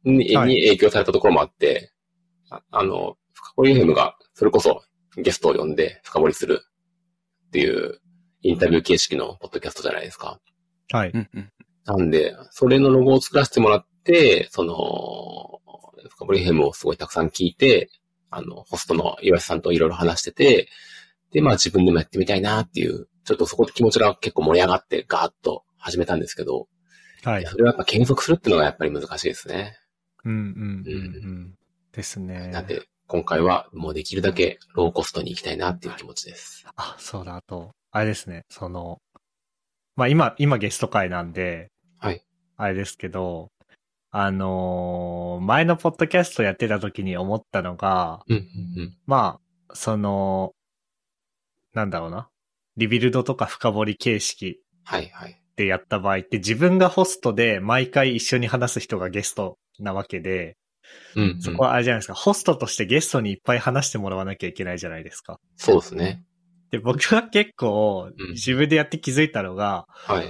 [0.03, 1.93] に,、はいに影響されたところもあって、
[2.51, 4.83] ああの、深掘り FM が、それこそ
[5.17, 6.63] ゲストを呼んで深掘りする
[7.47, 8.01] っていう
[8.43, 10.41] インタビュー形式のポッドキャストじゃないですか。
[10.91, 11.13] はい。
[11.89, 12.01] うんうん。
[12.01, 15.61] なんで、それのロゴを作らせてもらって、その、
[16.11, 17.91] 深掘り FM をすごいたくさん聞いて、
[18.31, 20.69] あの、ホストの岩井さんといろいろ話してて、
[21.33, 26.69] で、まあ自分でもやってみたいなっていう、ちょっとそこで気持ちが結構盛り上がってガーッと始めたんですけど、
[27.25, 27.47] はい。
[27.47, 29.77] それはやっぱ継続するっていうのがやっぱり難しいですね。
[30.25, 31.55] うんうんうんうん。
[31.93, 32.49] ですね。
[32.49, 36.67] なんで、今回はもうできるだけローコストに行きたいなっていう気持ちです。
[36.77, 38.99] あ、そうだ、あと、あれですね、その、
[39.97, 42.23] まあ今、今ゲスト会なんで、はい。
[42.57, 43.51] あれですけど、
[44.11, 48.99] あのー前のポッドキャストやってた時に思ったのが、うん、うん、うん。
[49.07, 50.55] まあ、その、
[51.75, 52.29] なんだろうな。
[52.77, 55.41] リビルドとか深掘り形式はい、はい。
[55.57, 60.57] でやった場合って自分がホストで毎回一緒に話す人がゲストなわけで、
[61.15, 61.43] うん、うん。
[61.43, 65.39] そこはあれじゃないですか、ホストとしてゲストにいっぱい話してもらわなきゃいけないじゃないですか。
[65.57, 66.23] そうですね。
[66.71, 70.29] で、僕は結構うん自分でやって気づいたのが、はい。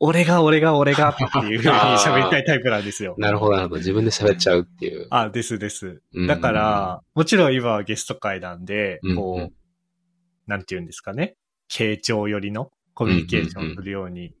[0.00, 3.14] 俺が俺が俺がっていう風に 喋りたいタイプなんですよ。
[3.18, 3.78] なるほど、なるほど。
[3.78, 5.06] 自分で喋っちゃうっていう。
[5.10, 6.02] あ、ですです。
[6.14, 9.52] うんだから、もちろん今はゲスト会なんで、うんこう、うん
[10.46, 11.36] なんて言うんですかね。
[11.70, 14.32] 傾聴寄りのコミュニケーションするように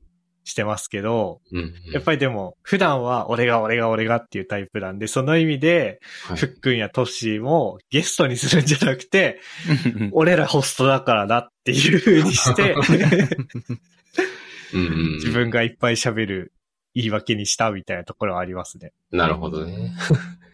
[0.48, 9.38] してますけど、うんうん、やっぱりでも、普段は俺が俺が俺がっていうタイプなんで、その意味で、はいふっくんやトッシーもゲストにするんじゃなくて、
[10.12, 12.74] 俺らホストだからなっていう風にして、
[14.74, 16.52] うんうんうん自分がいっぱい喋る
[16.94, 18.92] 言い訳にしたみたいなところはありますね。
[19.10, 19.92] なるほどね。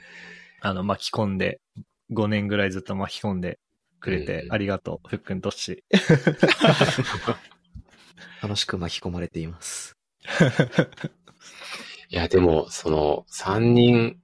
[0.61, 1.61] あの、巻き込んで、
[2.13, 3.59] 5年ぐらいずっと巻き込んで
[4.01, 7.37] くれてう、んありがとう、ふっくんとっしー。
[8.43, 9.97] 楽しく巻き込まれています。
[12.11, 14.19] いや、でも、その、3人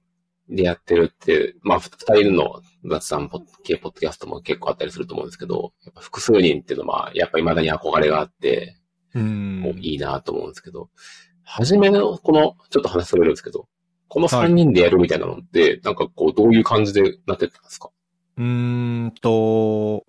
[0.49, 8.77] でやってるって、まあ、2人の雑談ポッ系ポッドキャストも結構あったりすると思うんですけど、やっぱ複数人っていうのは、やっぱ未だに憧れがあって、
[9.15, 9.61] うん。
[9.63, 10.89] こういいなと思うんですけど、
[11.43, 13.67] 初めの、この、ちょっと話それるんですけど、
[14.07, 17.89] この3人でやるみたいなのって、なんかこう、どういう感じでなってたんですか？
[18.37, 20.03] うーんと、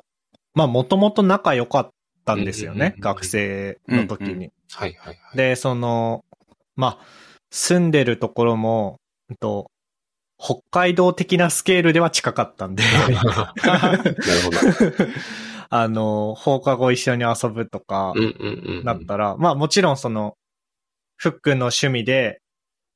[0.55, 1.91] まあ、もともと仲良かっ
[2.25, 4.33] たんですよね学生の時に。
[4.33, 5.37] うんうはいはいはい。
[5.37, 6.25] で、その、
[6.77, 7.07] まあ、
[7.51, 9.71] 住んでるところも、うんと、
[10.39, 14.59] 北海道的なスケールでは近かったんで、 なるほど。
[15.75, 18.13] あの、放課後一緒に遊ぶとか。
[18.85, 20.37] なったら、まあもちろんその、
[21.17, 22.43] ふっくんの趣味で、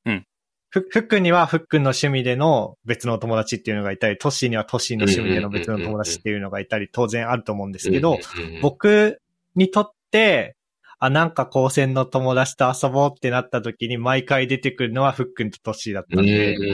[0.05, 0.25] うん。
[0.69, 8.19] ふ、ふっくんにはふっくんの趣味での別のお友達っていうのがいたり、トッシーにはトッシーの趣味での別の友達っていうのがいたり、当然あると思うんですけど、
[8.61, 9.21] 僕
[9.55, 10.55] にとって、
[10.99, 16.73] あ、なんか高専の友達と遊ぼうってなった時に毎回出てくるのはふっくんとトッシーだったんで、うんう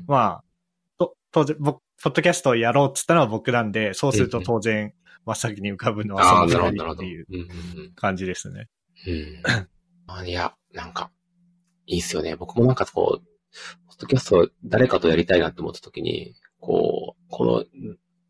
[0.00, 0.44] んまあ、
[0.98, 4.92] と、当然、僕、ポッドキャストをやろうって言ったのは僕なんで、そうすると当然、
[5.26, 6.70] 真っ先に浮かぶのはその。
[6.70, 7.26] 二人っていう
[7.94, 8.68] 感じですね。
[9.06, 9.68] うんうん
[10.06, 11.10] あいや、なんか、
[11.86, 12.36] いいっすよね。
[12.36, 13.26] 僕もなんかこう、
[13.88, 17.64] ポッドキャスト誰かとやりたいなって思った時に、こう、この、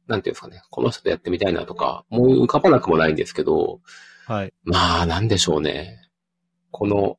[0.06, 3.80] なんていうんですかね、この人とやってみたいなとか、もう浮かばなくもないんですけど、
[4.26, 4.52] はい。
[4.62, 5.98] まあ、なんでしょうね。
[6.70, 7.18] この、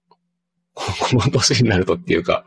[0.74, 2.46] ここの年になるとっていうか、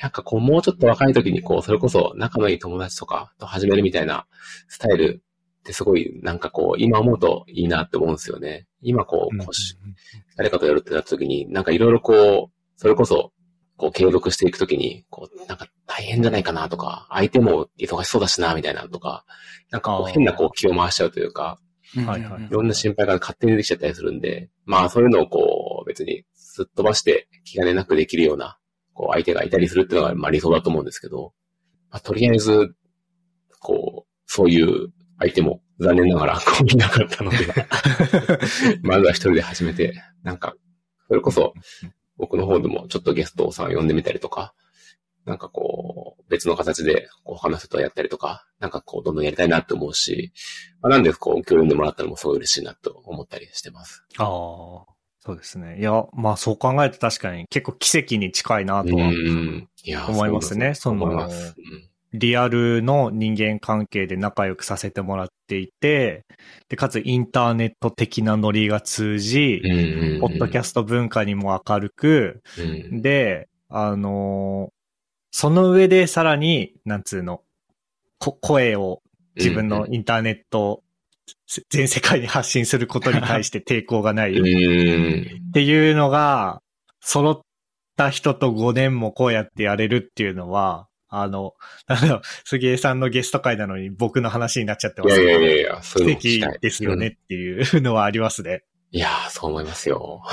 [0.00, 4.26] なんかこう、もうちょっと若い時にこう、それこそ仲のいい友達とかと始めるみたいな
[4.68, 5.22] スタイル
[5.66, 8.66] ってすごい、なんかこう、今思うといいなって思うんですよね。
[8.82, 9.76] 今こう、こし
[10.36, 13.32] 誰かとやるってなった時に、なんかいろいろこう、それこそ、
[13.76, 19.24] こう継続していくときに、こう、なんか大変じゃないかなとか、相手も忙しそうだしな、みたいなとか、
[19.70, 21.58] なんかこう変なこう気を回しちゃうというか、
[22.06, 22.44] はいはい。
[22.44, 28.58] いろんな心配が勝手にできちゃったりするんで、まあそういうのをこう、別にすっ飛ばして気兼ねなくできるような、
[28.94, 31.32] こう相手がいたりするっていうのがまあ理想だと思うんですけど、
[31.90, 32.74] まあとりあえず、
[33.60, 37.38] こう、そういう相手も残念ながらこういなかったので、
[38.82, 40.54] まずは一人で始めて、なんか、
[41.08, 41.54] それこそ、
[42.16, 44.54] 僕の方でもちょっとゲストさん呼んでみたりとか、
[45.24, 50.32] なんかこう、別の形でこう話すとやったりとか、なんかこう、どんどんやりたいなって思うし、
[50.80, 54.04] まあ、なんでこう、今日呼んでもらったのもすごい嬉しいなと思ったりしてます。
[54.18, 54.26] ああ、
[55.18, 55.80] そうですね。
[55.80, 59.68] いや、まあそう考えると確かに結構奇跡に近いなとはん。
[59.82, 61.56] いや思いますねそう思いまそす。
[62.18, 66.24] リアルの人間関係で仲良くさせてもらっていて、
[66.68, 70.20] で、かつインターネット的なノリが通じうん。、うん。
[70.20, 72.62] ポッドキャススト文化にも明るく、ト。
[72.62, 73.02] うん。
[73.02, 74.76] で、あのー
[75.38, 77.42] その上でさらに、なんつうの、
[78.18, 79.02] こ声を
[79.36, 80.82] 自分のインターネット、
[81.68, 84.30] 全世界に発信することに対して 抵抗がない。
[84.30, 84.34] っ
[85.52, 86.62] ていうのが、
[87.00, 87.40] 揃っ
[87.98, 91.54] た人と5年もこうやってやれるっていうのは、あの、
[91.86, 97.06] なんだろう、杉江さんのゲスト会なのに僕の話になっちゃってますけど、やいやいや、そういうの聞きたい奇跡ですよね。
[97.08, 98.64] っていうのはありますね。
[98.90, 100.22] いやー、そう思いますよ。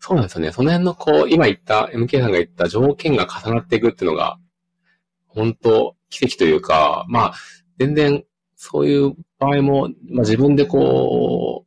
[0.00, 0.52] そうなんですよね。
[0.52, 4.38] その辺のこう、今言った、MK さんが言った条件が重なっていくっていうのが、
[5.26, 7.34] 本当奇跡というか、まあ、
[7.78, 11.66] 全然、そういう場合も、まあ自分でこ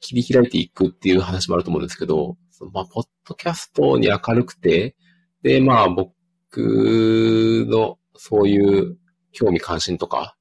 [0.00, 2.36] 切り開いていくっていう話もあると思うんですけど、
[2.72, 4.96] まあ、ポッドキャストに明るくて、
[5.44, 6.08] で、まあ、僕
[7.68, 8.96] の、そういう
[9.32, 10.36] 興味関心とか、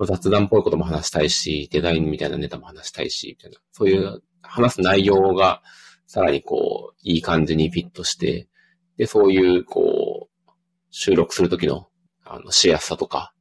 [0.00, 3.58] 雑談っぽいことも話したいし、デザインみたいなネタも話したいし、みたいな。
[3.72, 5.62] そういう話す内容が、
[6.06, 8.48] さらにこう、いい感じにフィットして、
[8.96, 10.50] で、そういう、こう、
[10.90, 11.88] 収録するときの、
[12.24, 13.34] あの、しやすさとか、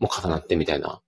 [0.00, 1.00] も重なってみたいな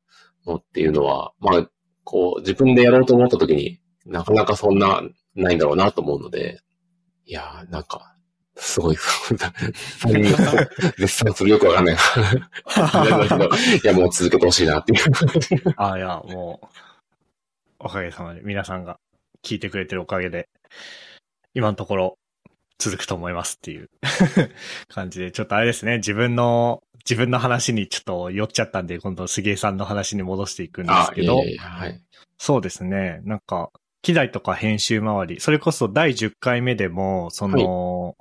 [0.46, 1.68] のっていうのは、まあ、
[2.04, 5.02] こう、自分でやろうと思ったときになかなかそんな、
[5.34, 6.60] ないんだろうなと思うので、
[7.24, 8.14] いやー、なんか、
[8.60, 8.96] すごい、
[10.00, 10.68] 他人が
[10.98, 11.96] 絶賛するよくわかんない。
[13.82, 14.98] いや、もう続けてほしいなっていう。
[15.76, 16.66] あ あ、いや、もう、
[17.78, 18.98] おかげさまで皆さんが
[19.42, 20.48] 聞いてくれてるおかげで、
[21.54, 22.18] 今のところ
[22.78, 23.88] 続くと思いますっていう
[24.88, 32.02] 感じで、ちょっとあれですね、自分の、自分の話にちょっと寄っちゃったんで、今度杉江さんの話に戻していくんですけど、いやいやいやはい。
[32.36, 33.20] そうですね。
[33.24, 33.70] なんか、
[34.02, 38.16] 機材とか編集周り、それこそ第10回目でも、その、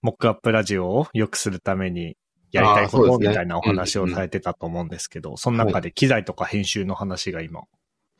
[0.00, 2.16] モックアップラジオを良くするために
[2.52, 7.62] やりたいことみたいなお話をされてたと思うんですけど、その中で機材とか編集の話が今、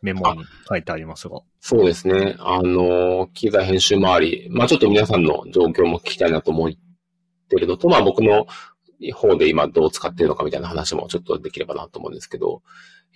[0.02, 1.40] メモに書いてありますが。
[1.60, 2.36] そうですね。
[2.38, 6.70] あの、機材編集周り、まあちょっと皆さんの状況も聞きたいなと思っ
[7.48, 8.46] てるのと、まあ僕の
[9.14, 12.62] 方で今どう使ってるのかみたいな話もちょっとできればなと思うんですけど、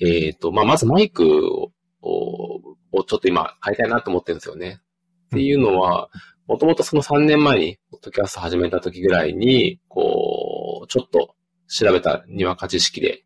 [0.01, 1.73] えっ、と、まあまずマイクを、
[2.03, 4.81] ををちょっと今変えたいなと思ってるんですよね。
[5.27, 6.09] っていうのは、
[6.47, 11.37] もともとその3年前に、ポッドキャスト始めた時ぐらいに、こう、ちょっと
[11.69, 13.25] 調べたにわか知識で、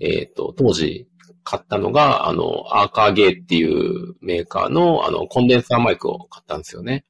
[0.00, 1.08] えっ、と、当時
[1.44, 7.04] 買ったのが、あの、アーカーゲーっていうメーカーの、あの、コンデンサーマイクを買ったんですよね。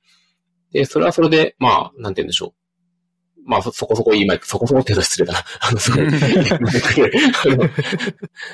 [0.72, 2.54] で、それはそれで、まあ、なんて言うんでしょ
[3.36, 3.40] う。
[3.46, 5.44] まあ、そ、そこそこいいマイク、そこそこって言うと失礼だな。
[5.60, 6.04] あの、すごい、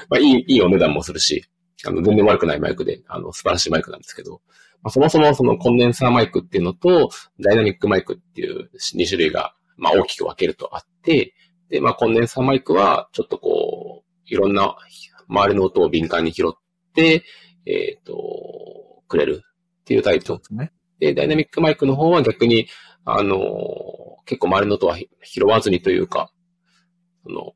[0.08, 1.44] まあ、いい、いいお値段もするし、
[1.86, 4.40] あの、全然悪くないマイクで、あの、素晴らしいマイクなんですけど、
[4.84, 11.34] まあ、そもそもそのコンデンサーマイクっていうのと、ダイナミックマイクっていう2種類が、まあ、大きく分けるとあって、
[11.70, 14.76] で、まあ、コンデンサーマイクは、ちょっとこう、いろんな
[15.28, 17.24] 周りの音を敏感に拾って、
[17.66, 19.42] えっ、と、くれる
[19.80, 20.26] っていうタイプ。
[20.26, 20.72] ですね。
[20.98, 22.68] で、ダイナミックマイクの方は逆に、
[23.06, 23.36] あの
[24.24, 26.30] 結構周りの音はひ拾わずにというか、
[27.22, 27.52] その、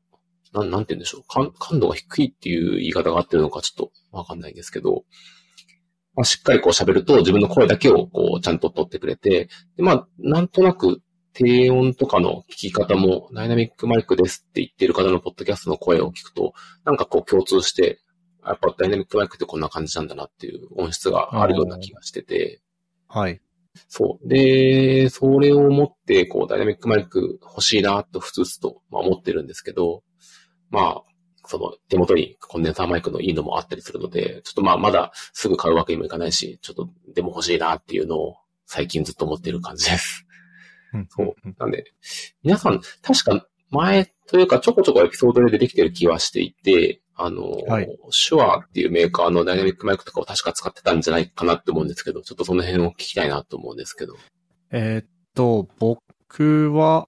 [0.53, 1.23] なん、なんて言うんでしょう。
[1.27, 5.03] 感感度が低いっていう言い方が合ってるのかちょっとわかんないんですけど、
[6.19, 9.47] まあ、しっかりこう喋ると自分の声だけをこうちゃんと取ってくれて、
[9.77, 11.01] で、まあ、なんとなく
[11.31, 16.51] 低音とかの聞き方もダイナミックマイクですって言ってる方のポッドキャストの声を聞くと、
[16.83, 18.01] なんかこう共通して、
[18.45, 22.59] やっぱダイナミックマイクってこんな感じなんだなっていう音質があるような気がしてて、
[23.07, 23.39] はい。
[23.87, 24.27] そう。
[24.27, 30.03] で、それを思って、こう、ダイナミックマイク欲しいなと、ふつふつと、まあ、思ってるんですけど、
[30.69, 31.03] まあ、
[31.49, 40.27] その、手元にコンデンサーマイクのいいのもあったりするので、ちょっとまあ、まだすぐ買うわけにもいかないし、ちょっと、でも欲しいなっていうのを、最近ずっと思っている感じです。
[40.93, 41.35] うんそう。
[41.57, 41.85] なんで、
[42.43, 54.15] 皆さん、確か前というかちょこちょこエピソードで出てきてる気はしていて、あの、はいシュアっていうメーカーのダイナミックマイクとかを確か使ってたんじゃないかなって思うんですけど、ちょっとその辺を聞きたいなと思うんですけど。
[54.71, 57.07] えーっと、僕は、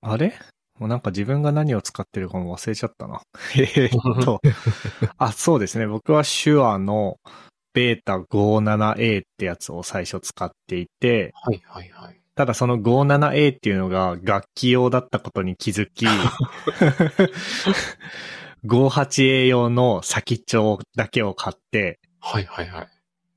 [0.00, 0.34] あれ？
[0.82, 3.22] もうなんか自分が何を使ってるかも忘れちゃったな。
[3.54, 4.40] えーっと、
[5.16, 5.86] あ、そうですね。
[5.86, 7.20] 僕は手話の
[7.72, 12.20] ベータ 57A ってやつを最初使っていて、はいはいはい。
[12.34, 16.04] ただその 57A っていうのが楽器用だったことに気づき、
[18.66, 22.88] 58A 用の先っちょだけを買って、はいはいはい。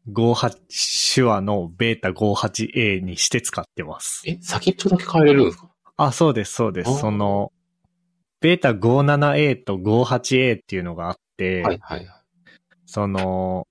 [0.10, 4.24] 58手話のベータ 58A にして使ってます。
[4.26, 5.70] え、先っちょだけ変えれるんですか？
[5.98, 7.00] あ、そうです、そうです。
[7.00, 7.52] その、
[8.42, 12.08] ベータ 57A と 58A っていうのがあって、はいはいはい。
[12.86, 13.68] その、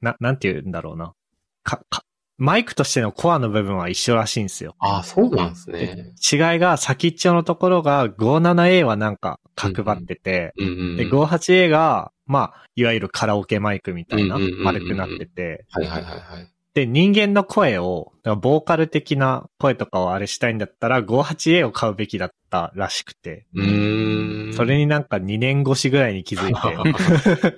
[0.00, 1.14] な、なんて言うんだろうな。
[1.62, 2.04] か、か、
[2.38, 4.76] マイクとしてのコアの部分は一緒らしいんですよ。
[4.78, 6.14] ああ、そうなんですね。
[6.32, 10.96] 違いが先っちょのところが 57A はなんか角張ってて、うんうん、うん。
[10.96, 16.48] で、58A が、まあ、いわゆるカラオケマイクみたいな丸くなってて、はいはいはいはい。
[16.78, 24.54] で、人間の声を、ボーカル的な声とかをあれしたいんだったら 58A を買うべきだったらしくて、うーん。
[24.54, 27.56] それになんか2年越しぐらいに気づいて、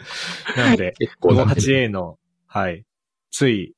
[0.57, 2.87] なので、結構なってる 58A の、はい、
[3.31, 3.75] つい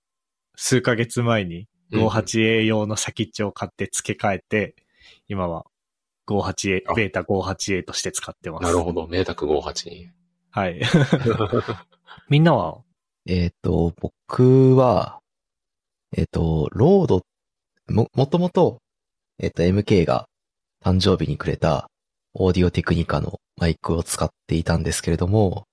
[0.54, 4.76] 数ヶ月前に 58A 用の先っちょを買って付け替えて、
[5.26, 5.66] 今は
[6.28, 8.62] 58A あ、ベータ 58A として使ってます。
[8.62, 9.08] なるほど。
[9.10, 10.10] 明卓58に。
[10.50, 10.80] はい。
[12.30, 12.82] みんなは、
[13.26, 15.21] えっ、と、僕は、
[16.14, 17.22] えっ、と、 RODE、
[17.88, 18.78] も、もともと、
[19.38, 20.26] えっ、と、MK が
[20.84, 21.88] 誕生日にくれた
[22.34, 25.64] オーディオテクニカのマイクを使っていたんですけれども、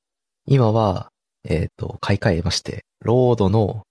[0.45, 1.09] 今は、
[1.43, 3.83] えっ、と、買い替えまして、 RODE の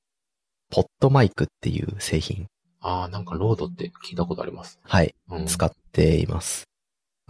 [0.71, 2.47] PodMic っていう製品、
[2.81, 4.79] ああ、なんか RODE って聞いたことあります。
[4.83, 6.65] はい、うん、使っています。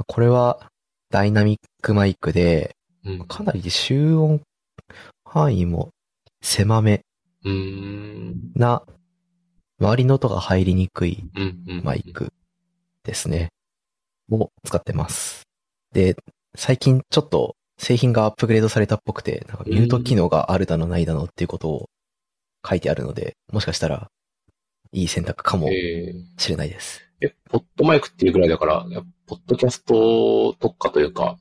[0.07, 0.71] これは
[1.11, 3.27] ダイナミックマイクで、うん。
[3.27, 4.43] かなり集音
[5.25, 5.91] 範囲も
[6.43, 7.03] 狭め。
[8.55, 8.83] な、
[9.81, 11.25] 周りの音が入りにくい。
[11.85, 12.03] マイ。
[12.03, 12.33] ク
[13.05, 13.49] ですね。
[14.31, 15.43] を使ってます。
[15.93, 16.17] で、
[16.57, 21.91] 最近ちょっと製品がアップグレードされたっぽくて、なんかミュート機能があるだのないだのっていうことを
[22.69, 24.09] 書いてあるので、もしかしたら
[24.93, 27.01] いい選択かもえー、しれないです。
[27.21, 28.85] え、ポッドマイクっていうぐらいだから、
[29.27, 31.37] ポッドキャスト特化というか、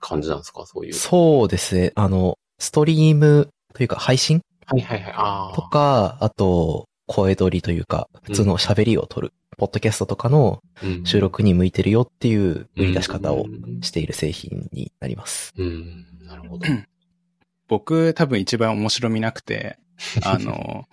[0.00, 0.66] 感じなんですか？
[0.66, 0.92] そういう。
[0.92, 1.92] そうですね。
[1.94, 5.56] あの、ストリームというか配信はいはいはい。
[5.56, 15.52] とか、あと、声取りというか、普通の喋りを取る、ポッドキャストとかのうん収録に向いてるよっていう売り出し方をうんしている製品になります。
[15.56, 16.06] うん。
[16.26, 16.66] なるほど。
[17.68, 19.78] 僕多分一番面白みなくて、
[20.24, 20.84] あの、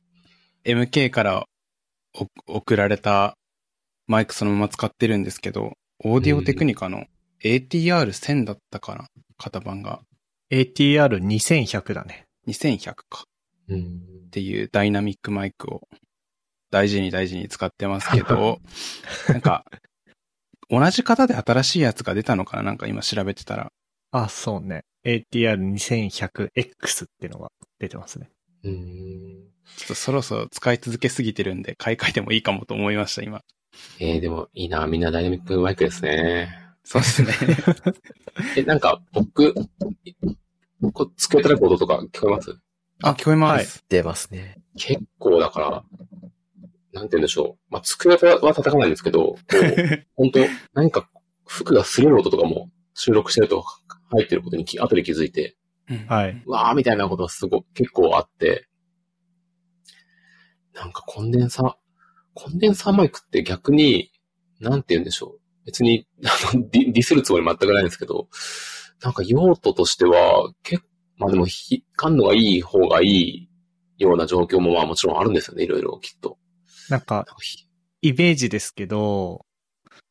[0.63, 1.47] MK から
[2.13, 3.37] お送られた
[4.07, 7.05] マイクそのまま使ってるんですけど、オーディオテクニカの
[7.43, 9.07] ATR1000 だったかな
[9.37, 10.01] 型番が。
[10.51, 12.25] ATR2100 だね。
[12.47, 13.23] 2100か。
[13.73, 15.81] うんっていうダイナミックマイクを
[16.69, 18.61] 大事に大事に使ってますけど、
[19.27, 19.65] なんか、
[20.69, 22.63] 同じ型で新しいやつが出たのかな？
[22.63, 23.73] なんか今調べてたら。
[24.11, 24.85] あ、そうね。
[25.05, 27.49] ATR2100X っていうのが
[27.79, 28.29] 出てますね。
[28.63, 28.73] うん。
[29.75, 33.41] ちょっとそろそろ使い続けすぎてるんで買い替えてもいいかもと思いました、今。
[33.99, 34.87] えー、でもいいな。
[34.87, 36.55] みんなダイナミックマイクですね。
[36.85, 37.33] そうですね。
[38.55, 39.53] え、なんか、僕、
[40.93, 42.57] こう、机叩く音とか聞こえます？
[43.03, 43.83] あ、聞こえます。
[43.89, 44.57] 出ますね。
[44.77, 45.83] 結構だから、
[46.93, 47.73] なんて言うんでしょう。
[47.73, 49.35] まあ、机は叩かないんですけど、
[50.15, 50.39] 本当
[50.73, 51.09] 何か
[51.45, 53.63] 服が擦れる音とかも収録してると
[54.11, 55.57] 入ってることにき後で気づいて、
[55.89, 56.43] うんはい。
[56.45, 58.67] うわーみたいなことがすご結構あって、
[60.73, 61.73] なんかコンデンサー、
[62.33, 64.11] コンデンサーマイクって逆に、
[64.59, 65.41] なんて言うんでしょう。
[65.65, 68.27] 別に、あの、ディディスるつもり全くないんですけど、
[69.01, 70.83] なんか用途としては、結
[71.21, 73.49] まあでも、ひ感度がいい方がいい
[73.99, 76.39] ような状況もまあもちろんあるんですよね、いろいろきっと。
[76.89, 77.27] なんか、
[78.01, 79.45] イメージですけど、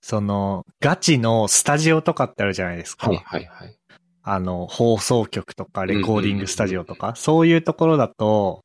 [0.00, 3.08] その、ガチのスタジオとかってあるじゃないですか。
[3.08, 3.76] はいはいはい。
[4.22, 8.64] あの、放送局とか、レコーディングスタジオとか、そういうところだと、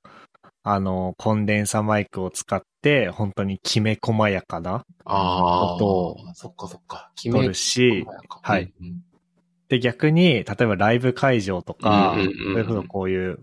[0.62, 5.76] あの、コンデンサマイクを使って、本当にきめ細やかな、ああ。
[5.76, 7.12] 音をそっかそっか。
[8.44, 8.72] はい。
[8.80, 9.04] うん
[9.70, 13.40] で、逆に、例えばライブ会場とか、うんうんうんうんそれこそこういう、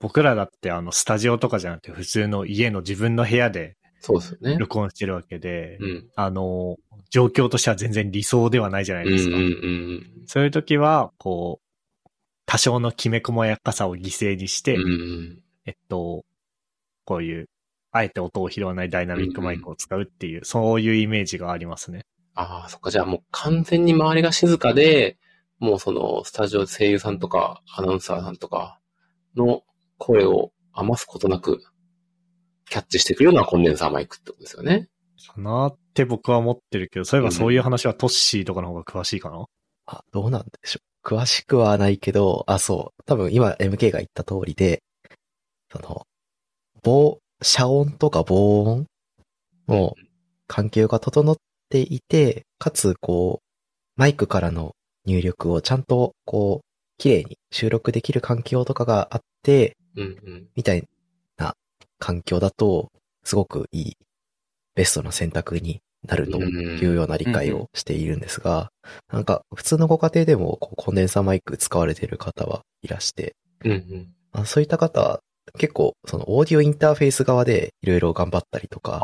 [0.00, 4.58] 僕らだってあの、スタジオとかじゃなくて、普通の家の自分の部屋でそうですよね。
[4.58, 6.06] 録音してるわけで、うん。
[6.14, 6.76] あの、
[7.08, 9.36] 状況としては全然理想ではないじゃないですか。
[9.36, 12.10] うんうんうんそういう時は、こう、
[12.44, 14.82] 多少のきめ細やかさを犠牲にして、うん。
[14.82, 16.24] うんえっと、
[17.06, 17.48] こういう、
[17.92, 22.04] あえて音を拾わないダイナミックマイクを使うっていう、そういうイメージがありますね。
[22.34, 22.90] ああ、そっか。
[22.90, 25.16] じゃあもう完全に周りが静かで、
[25.58, 28.80] もうそのスタジオ声優さんとかアナウンサーさんとか
[29.36, 29.62] の
[29.98, 31.60] 声を余すことなく
[32.68, 34.88] キャッチしてくるようなコンデンサーマイクってことですよね。
[35.34, 39.44] かなって僕は思ってるけど、そういえばそういう話はトッシーとかの方が詳しいかな、
[39.86, 41.16] あ、どうなんでしょう。
[41.16, 43.02] 詳しくはないけど、あ、そう。
[43.04, 44.82] 多分今 MK が言った通りで、
[45.70, 46.06] その、
[46.82, 48.86] 防、遮音とか防音
[49.68, 49.94] の
[50.46, 51.36] 環境が整っ
[51.68, 54.72] ていて、かつこう、マイクからの
[55.04, 56.66] 入力をちゃんとこう、
[56.98, 60.46] 綺麗に収録できる環境とかがあって、うんうん。
[60.54, 60.84] みたい
[61.36, 61.54] な
[61.98, 62.90] 環境だと、
[63.22, 63.96] すごくいい、
[64.74, 68.70] ベストな選択になるというような理解をしているんですが、
[69.12, 73.34] なんか普通のご家庭でもこうコンデンサーマイク使われている方はいらして、
[73.64, 74.08] うんうん。
[74.32, 75.20] あそういった方、
[75.58, 79.00] 結構そのオーディオインターフェース側でいろいろ頑張ったりとあか、あ。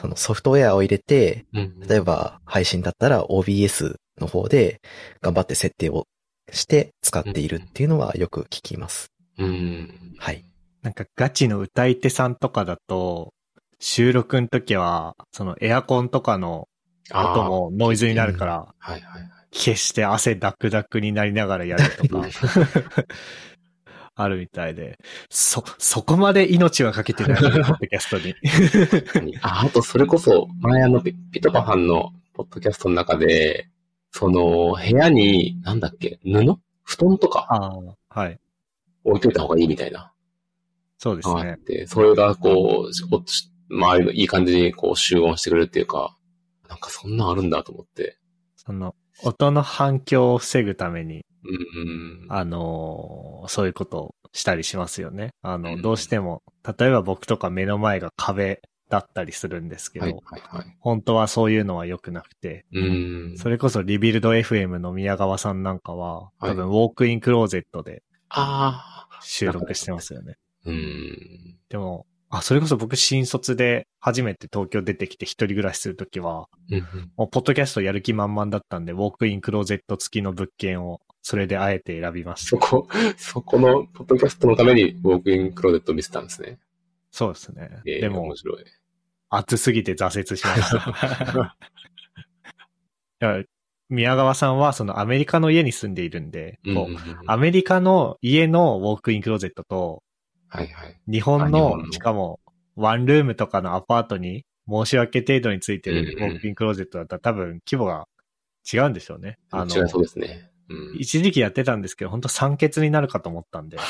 [0.00, 4.80] そのソフトウェアを入れて、うん例えば配信だったら OBS の方で
[5.20, 6.06] 頑張って設定を
[6.52, 9.12] して使っているっていうのはよく聞きます。
[9.38, 10.14] うん。
[10.18, 10.44] はい。
[10.82, 13.32] なんかガチの歌い手さんとかだと、
[13.78, 16.68] 収録の時は、そのエアコンとかの
[17.12, 19.30] 音もノイズになるから、はいはいはい。
[19.52, 22.26] 消して汗ダクダクになりながらやるとか、
[24.14, 24.98] あるみたいで、
[25.30, 28.34] そ、そこまで命はかけてないポッドキャストに。
[29.42, 33.68] あ、あとそれこそ、前あの、ピピトパさんのポッドキャストの中で、
[34.10, 36.58] その、部屋に、なんだっけ、布？
[36.84, 37.46] 布団とか？
[37.50, 37.72] あ
[38.14, 38.38] あ、はい。
[39.04, 40.12] 置いといた方がいいみたいな。
[40.98, 41.50] そうですね。
[41.50, 46.16] あって、それがこう、周りのいい感じにこう集音してくれるっていうか、
[46.68, 48.18] なんかそんなんあるんだと思って。
[48.56, 52.26] その、音の反響を防ぐために、うんうん。
[52.28, 55.30] あのーそういうことをしたりしますよね。
[55.42, 56.42] あの、うんどうしても、
[56.78, 60.76] 例えば僕とか目の前が壁だったりするんですけど、はいはいはい。
[60.80, 63.34] 本当はそういうのは良くなくて、うん。
[63.36, 68.02] それこそリビルド FM の宮川さんなんかは、はい多分ウォークインクローゼットで。
[69.22, 70.36] 収録してますよね。
[70.64, 71.56] うん。
[71.68, 76.80] でも、あ、それこそ僕新卒で初めて東京出てきて一人暮らしするときは、うん
[77.16, 82.50] もうポッドキャストやる気満々だったんで、ウォークインクローゼット付きの物件を、それであえて選びました。
[82.50, 86.58] そこ、そこのポッドキャストのためにウォークインクローゼットを見せたんですね。
[87.16, 87.70] そうですね。
[87.86, 88.64] ええでも面、白い。
[89.30, 90.70] 暑すぎて挫折しまし
[93.18, 93.46] た。
[93.88, 100.02] 宮川さんはそのアメリカの家に住んでいるんで、こううんうんうんアメリカの家のウォークインクローゼットと、
[100.48, 101.00] はいはい。
[101.10, 102.38] 日本のしかも、
[102.74, 108.08] ワンルームとかのアパートに申し訳程度についてるウォークインクローゼットだったら多分規模が
[108.70, 109.38] 違うんでしょうね。
[109.50, 110.50] あの、違いそうですね。
[110.68, 110.96] うん。
[110.98, 113.78] 一時期やってたんですけど、本当酸欠になるかと思ったんで。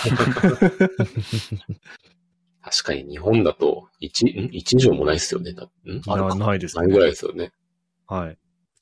[2.66, 5.52] 確かに日本だと1、ん ?1 以上もないですよね。
[5.52, 5.68] だん？
[6.08, 7.52] あるかなないですないぐらいですよね。
[8.08, 8.38] はい。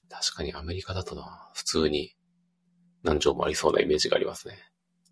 [0.09, 2.15] 確かにアメリカだとな、普通に
[3.03, 4.57] 何畳もありそうなイメージがありますね。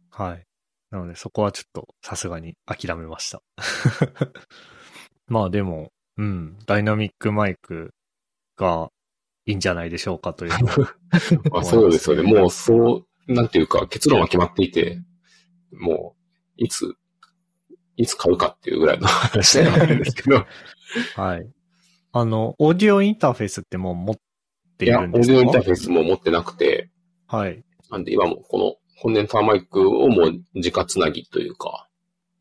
[0.09, 0.47] はい。
[0.91, 3.43] なのでそこはちょっとさすがに諦めました。
[5.29, 7.93] まあでも、うん、ダイナミックマイク
[8.57, 8.91] が
[9.45, 10.53] いいんじゃないでしょうかという
[11.53, 12.23] あ、そうですよね。
[12.23, 14.99] もうそう、なんていうか結論は決まっていて、
[15.73, 16.17] も
[16.59, 16.95] う、いつ、
[18.03, 20.45] いつ買うかっていうぐらいの話なんですけど。
[21.17, 21.49] はい。
[22.13, 24.17] あの、オーディオインターフェースってもう持っ
[24.77, 25.33] ていや、オーいるんですか？
[25.33, 26.91] ディオインターフェースも持ってなくて、
[27.27, 27.65] はい。
[27.91, 31.89] なんで今もこのコンデンサーマイクをもう直つなぎというか、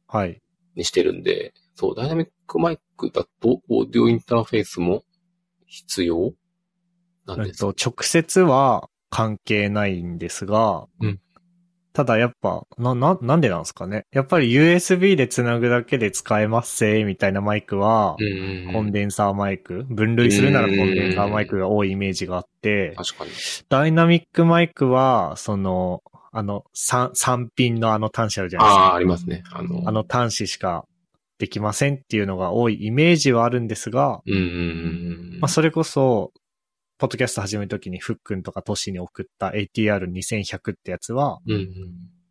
[0.07, 0.41] はい。
[0.76, 5.03] にしてるんで、そう、ダイナミックマイクだと、オーディオインターフェースも
[5.68, 6.34] 必要？
[7.26, 11.22] なんですえっと、直接は関係ないんですが、うん
[11.94, 14.06] ただやっぱ、な、な、なんでなんですかね。
[14.12, 23.32] やっぱり USB でつなぐだけで使えますせみたいなマイクは、うんコンデンサーマイク、分類するならコンデンサーマイクが多いイメージがあって、確かに。
[23.70, 28.84] ダイナミックマイクは、その、あの、三、三ピンのあの端子あるじゃないですか。
[28.84, 29.44] ああ、ありますね。
[29.52, 30.86] あの、あの端子しか
[31.39, 34.48] できませんっていうのが多いイメージはあるんですが、うんうんうんう
[35.38, 35.39] ん。
[35.42, 36.32] まあ、それこそ、
[37.02, 41.68] ポッドキャスト始めるときにふっくんとかトシに送った ATR2100 ってやつは、うんうん。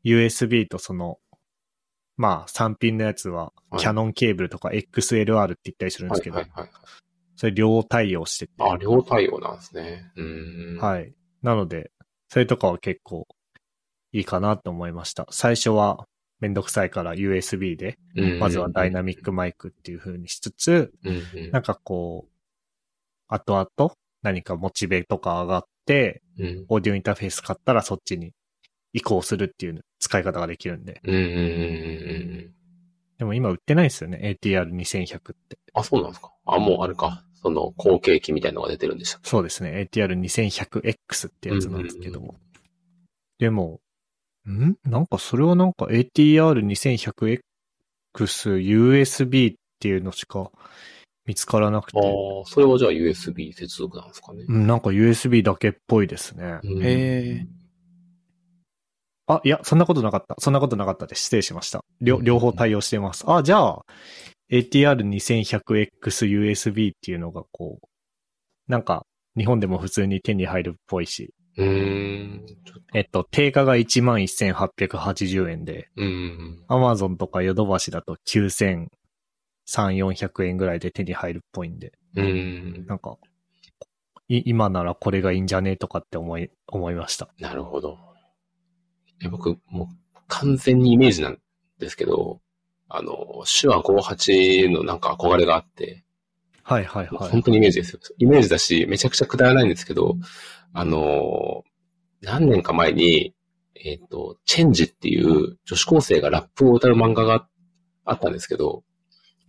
[0.05, 1.18] USB とその、
[2.16, 6.71] まあ、3ピンのやつは、はいキャノンケーブルとか XLR って言ったりするんですけど、はいはいはい。
[7.35, 8.53] それ両対応してて。
[8.61, 10.12] あ、両対応なんですね。
[10.79, 11.12] はい。
[11.43, 11.91] なので、
[12.29, 13.27] それとかは結構
[14.12, 15.27] いいかなと思いました。
[15.33, 16.07] 最初は
[16.39, 17.99] めんどくさいから USB で、
[18.39, 22.31] まずはダイナミックマイクっていう風にしつつ、うんうんなんかこう、
[23.27, 28.33] 後々何かモチベとか上がって、うんオーディオインターフェース買ったらそっちに
[28.93, 31.01] 移行するっていう使い方ができるんで。
[31.05, 31.33] うんうんうんう
[32.47, 32.55] ん
[33.18, 35.59] でも今売ってないですよね、ATR2100 って。
[35.75, 36.33] あ、そうなんですか。
[36.47, 37.23] あ、もうあれか。
[37.35, 42.21] その後継機みたいなのが出てるんでしたっそうですね、ATR2100X ってやつなんですけど。
[42.21, 42.33] うんうん
[43.39, 43.81] でも、
[44.47, 44.77] ん？
[44.85, 47.41] なんかそれはなんか ATR2100X
[48.14, 50.51] USB っていうのしか
[51.31, 54.45] 見つからなくてけ。、ああ、それはじゃあ USB 接続なんですかね。
[54.49, 56.59] うんなんか USB だけっぽいですね。
[56.64, 57.47] うんへ
[59.28, 60.35] あ、いや、そんなことなかった。
[60.41, 61.26] そんなことなかったです。
[61.26, 61.85] 失礼しました。
[62.01, 63.22] 両うん両方対応してます。
[63.28, 63.85] あ、じゃあ、
[64.51, 67.87] ATR2100X USB っていうのがこう、
[68.66, 69.07] なんか、
[69.37, 72.45] 日本でも普通に手に入るっぽいし、うーん。
[72.93, 76.64] えっと、定価が11,880円で、うん。
[76.68, 78.16] Amazon とかヨドバシだと
[79.71, 82.87] 9300、400円ぐらいで手に入るっぽいんで、うん。
[82.87, 83.16] なんか、
[84.29, 87.29] い今ならこれがいいんじゃねえとかって思い、思いました。
[87.39, 87.99] なるほど。
[89.31, 91.39] 僕、もう完全にイメージなん
[91.79, 92.41] ですけど、
[92.89, 96.05] あの、手話58のなんか憧れがあって、
[96.62, 97.31] はいはいはい。
[97.31, 98.01] 本当にイメージですよ。
[98.18, 100.16] イメージだし、めちゃくちゃくだらないんですけど、
[100.73, 101.64] あの、
[102.21, 103.35] 何年か前に、
[103.75, 107.49] えっ、と、チェンジっていう女子高生がラップを歌う漫画が
[108.05, 108.85] あったんですけど、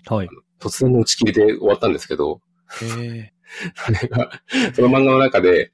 [0.07, 0.29] はい。
[0.59, 2.85] 突然の打ち切りで終わったんですけど、そ
[3.91, 4.31] れが、
[4.73, 5.71] その漫画の中で、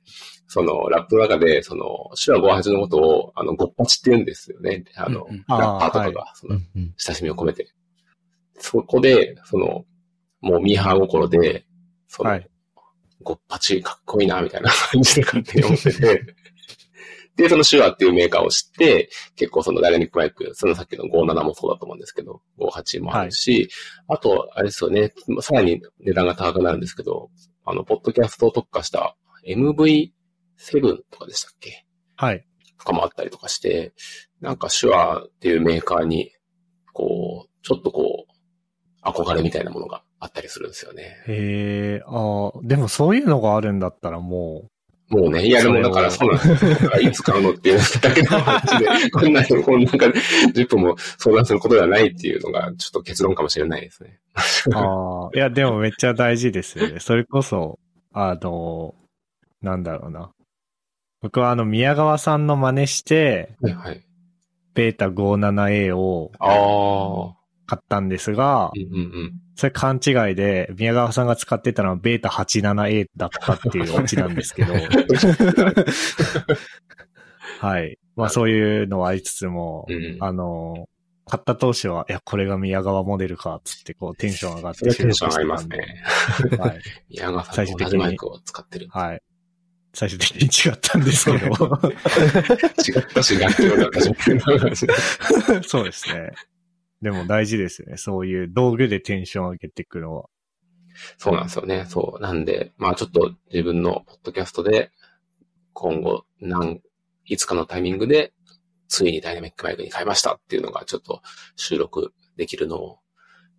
[0.48, 1.86] その、ラップの中で、その、
[2.24, 4.84] 手話58のことを、あの、ごっぱちって言うんですよね。
[4.96, 6.60] あの、うんうんラッパーとかあーが、その。
[6.98, 7.68] 親しみを込めて。
[8.58, 9.86] そこで、その、
[10.40, 11.66] もうミーハー心で、
[12.08, 12.50] その、はい
[13.28, 16.22] ごっぱちかっこいいな、みたいな感じで勝手に思ってて、
[17.38, 23.70] で、その手話っていうメーカーを知って、結構そのダイナミックマイク、そのさっきの57もそうだと思うんですけど、58もあるし、
[24.08, 27.30] あと、あれですよね、さらに値段が高くなるんですけど、
[27.64, 29.16] あの、ポッドキャストを特化した
[29.48, 30.12] MV7
[31.12, 31.86] とかでしたっけ？
[32.16, 32.46] はい。
[32.80, 33.94] とかもあったりとかして、
[34.42, 36.32] なんか手話っていうメーカーに、
[36.94, 41.24] こう、ちょっとこう、憧れみたいなものがあったりするんですよね。
[41.28, 44.70] へえ、ああ、でもそういうのがあるんだったらも
[45.10, 50.20] もうね、いやでもだからそうなんですいつ買うのっていうだけの話で、こんなに、こんな中で
[50.54, 54.20] 10分も相談することではないっていうのが、ちょっと結論かもしれないですね。
[54.68, 57.00] う、ああ、いやでもめっちゃ大事ですよね。
[57.00, 57.80] それこそ、
[58.12, 58.96] あの、
[59.62, 60.32] なんだろうな。
[61.22, 64.04] 僕はあの宮川さんの真似して、はいはい。
[64.74, 67.38] ベータ 57A をああ。
[67.66, 69.34] 買ったんですがう、んうんうん。
[69.58, 74.74] それ勘違いで、宮川さんが使ってたのはベータ 87A だったっていうオチなんですけど、
[77.60, 77.98] はい。
[78.16, 80.18] まあそういうのはありつつも、うん。
[80.20, 80.88] あの、
[81.26, 86.04] 買った当初は、いや、これが宮川モデルか、つってこうテンション上がってテンション上がりますね。
[86.60, 86.80] はい。
[87.10, 88.88] 宮川さんと同じマイクを使ってる。
[88.92, 89.24] はい。
[89.96, 91.48] 最終的に違ったんですけど。
[92.88, 94.18] 違ったし、楽器の中じゃな
[95.58, 96.32] い そうですね。
[97.02, 97.98] でも大事ですよね。
[97.98, 100.26] そういう道具でテンション上げていくのは。
[101.18, 101.86] そうなんですよね。
[101.88, 102.22] そう。
[102.22, 104.92] なんで、まあちょっと自分のポッドキャストで、
[105.74, 106.82] 今後、なん、
[107.26, 108.34] いつかのタイミングで、
[108.88, 111.22] ついにダイナミックマイクに変えましたっていうのが、ちょっと
[111.56, 113.00] 収録できるのを、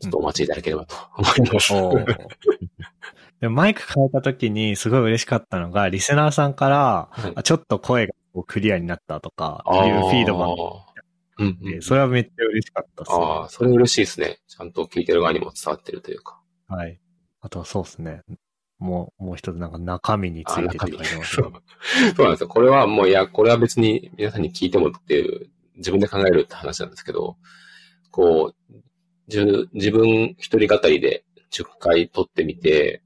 [0.00, 1.74] ちょっとお待ちいただければと思います。
[1.74, 2.16] おー
[3.40, 8.14] でもマイク変えた時にすごい嬉しかったのが、リスナーさんから、はいあちょっと声が
[8.46, 10.87] クリアになったとか、いうフィードバック。
[11.38, 14.38] うん、うんで、それはめっちゃ嬉しかったです、ああ、それ嬉しいですね。
[14.48, 16.40] ちゃんと聞いてる側にも伝わってるというか。
[16.68, 17.00] はい。
[17.40, 18.22] あとはそうですね。
[18.78, 21.52] もう、もう一つなんか中身につあいて書いてます そう
[22.22, 22.48] なんですよ。
[22.48, 27.36] これはもう、いや、これは別に皆さんに聞いてもっていう、自分で考えるって話なんですけど、
[28.10, 28.74] こう、
[29.28, 33.02] じゅ自分一人語りで10回撮ってみて、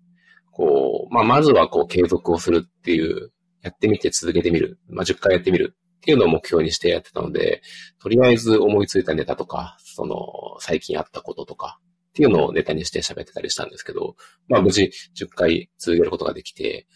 [0.50, 4.80] こう、まあ、まずはこう継続をするっていう、やってみて続けてみる。
[4.88, 7.62] まあ、10回やってみるっていうのを目標にしてやってたので、
[8.00, 10.16] とりあえず思いついたネタとか、その、
[10.58, 11.78] 最近あったこととか、
[12.08, 14.16] っていうのをネタにして喋ってたりしたんですけど、
[14.48, 16.88] まあ無事10回続けることができて、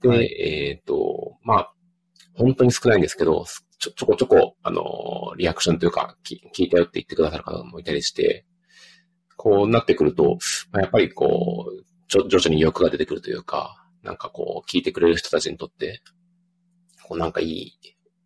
[0.00, 0.26] で、はい。
[0.40, 1.74] えっ、と、まあ、
[2.36, 3.44] 本当に少ないんですけど、
[3.78, 8.46] ちょ、ちょこちょこ、あの、リアクションというか、き聞いたよって言ってくださる方もいたりして、
[9.36, 10.38] こうなってくると、
[10.72, 16.00] まあ、やっぱりこう、ちょ徐々に欲が出てくるというか、なんかこう、聞いてくれる人たちにとって、
[17.04, 17.78] こうなんかいい、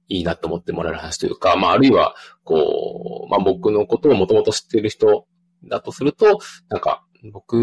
[0.08, 5.26] いいなと思ってもらえる話というか、まあ、あるいは、こう、まあ、僕のことをもともと知っている人
[5.64, 6.38] だとすると、
[6.68, 7.56] なんか、僕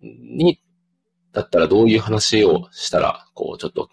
[0.00, 0.60] に、
[1.32, 3.88] だったらどういう話をしたら、こう、ちょっと、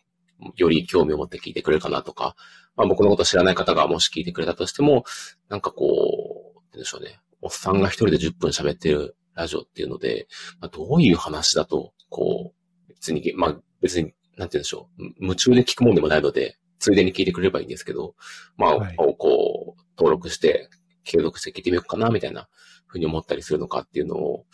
[0.55, 2.35] より興味を持って聞いてくれるかなとか、
[2.75, 5.03] まあ、僕のこと知らない方がもし聞いてくれたとしても、
[5.49, 7.19] なんかこう、でしょうね。
[7.41, 10.27] おっさんが一人で10分喋ってるラジオっていうので、
[10.59, 15.03] まあ、どういう話だと、こう、別に、まあ、別に、なんて言うんでしょう。
[15.19, 18.15] 夢中で聞くもんでもないので、ついでに聞いてくれればいいんですけど、
[18.57, 20.69] まあ、はいこう、登録して、
[21.03, 22.49] 継続して聞いてみようかな、みたいな
[22.87, 24.45] ふうに思ったりするのかっていうのを、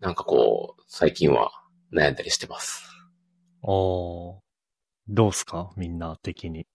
[0.00, 1.50] なんかこう、最近は
[1.92, 2.84] 悩んだりしてます。
[3.62, 4.40] おー
[5.08, 5.70] どうすか？
[5.76, 6.66] みんな的に。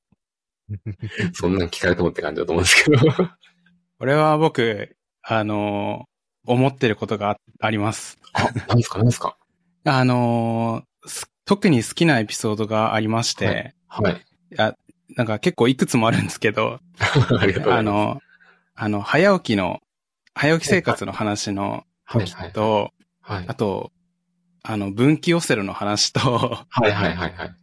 [1.34, 2.98] そんなん聞かれてもって感じだと思うんですけど。
[4.00, 6.10] これは僕、あのー
[6.46, 8.18] 思ってることがああります。
[8.34, 8.98] あ、なんですか？
[8.98, 9.38] なんですか？
[9.86, 14.26] あのーす特に好きなエピソードがありまして、はい。
[15.16, 16.80] なんか結構いくつもあるんですけど、
[17.40, 17.72] ありがとうございます。
[17.72, 18.22] あの、
[18.76, 19.80] あの、早起きの、
[20.34, 22.92] 早起き生活の話のはい時と、
[23.22, 23.46] はい。
[23.48, 23.92] あと、
[24.64, 26.20] あの、分岐オセロの話と、
[26.70, 27.56] はいはいはいはい。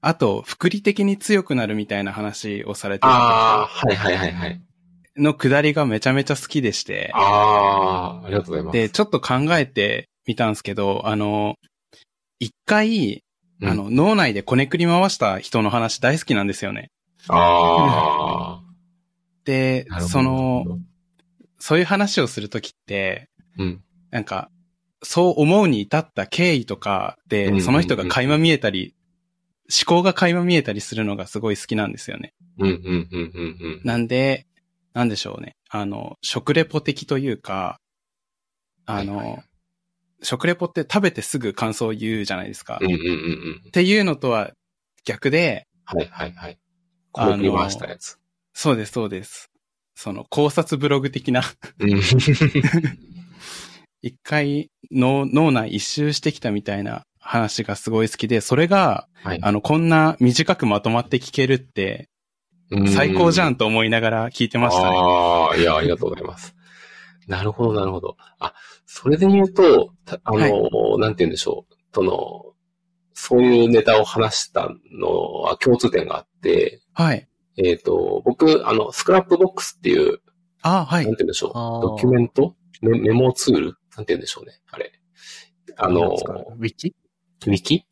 [0.00, 4.60] あと、福利的に強くなるみたいな話をされてああ、るはいはいはいはい。
[5.16, 8.72] 時のくだりがめちゃめちゃ好きでして、ああ、ありがとうございます。
[8.74, 11.56] で、ちょっと考えてみたんですけど、あの、
[12.38, 13.22] 一回、
[13.60, 16.90] うんあの、脳内でこねくり回した人の話大好きなんですよね。
[17.28, 18.62] あ
[19.44, 20.12] であ、なるほど。
[20.12, 20.78] その、、
[21.58, 23.28] そういう話をするときって、
[23.58, 23.82] うん。
[24.10, 24.50] なんか、
[25.02, 28.94] そう思うに至った経緯とかで、その人が垣間見えたり、
[29.68, 32.32] 思考が垣間見えたりするのがすごい好きなんですよね。
[33.84, 34.46] なんで、
[34.94, 35.56] なんでしょうね。
[35.68, 37.78] あの、食レポ的というか、
[38.86, 39.42] あはいはいの、
[40.22, 42.78] 食レポって食べてすぐ感想を言うじゃないですか。
[42.80, 43.62] うんうんうんうん。
[43.68, 44.52] っていうのとは
[45.04, 46.58] 逆で、はいはいはい。
[47.12, 48.18] こう振り回したやつ。
[48.52, 49.50] そうです、そうです。
[49.94, 51.42] その考察ブログ的な、
[51.78, 52.00] うん。
[54.02, 59.38] 一回脳脳内一周してきたみたいな話がすごい好きで、それが、はい。
[59.42, 62.08] あの、こんな短くまとまって聞けるって、
[62.94, 64.96] 最高じゃんと思いながら聞いてましたね。
[64.96, 66.54] ああ、いや、ありがとうございます。
[67.28, 68.16] なるほど、なるほど。
[68.40, 68.54] あ、
[68.86, 71.74] それで言うと、たあの、なんて言うんでしょう。
[71.94, 72.54] その、
[73.12, 75.08] そういうネタを話したの
[75.42, 77.28] は共通点があって、はい。
[77.56, 80.20] えっ、と、僕、あの、 Scrapbox っていう、
[80.62, 81.04] あ、はなんてい。
[81.04, 81.52] 言うんでしょう。
[81.82, 82.56] ドキュメント？
[82.80, 83.64] メメモツール？
[83.96, 84.60] なんて言うんでしょうね。
[84.70, 84.92] あれ。
[85.76, 86.94] あの、ウィキ？
[87.46, 87.84] ウィキ？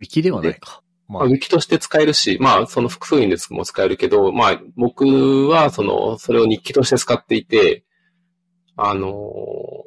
[0.00, 0.82] ウィキではないか。
[1.08, 7.84] ままあ、ウィキとして使えるし、まあ、その複数人でも使えるけど、まあ、僕は、その、それを日記として使っていて、
[8.76, 9.80] あのー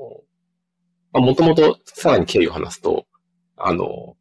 [1.14, 3.06] まあ、もともと、さらに経緯を話すと、
[3.56, 4.18] あの、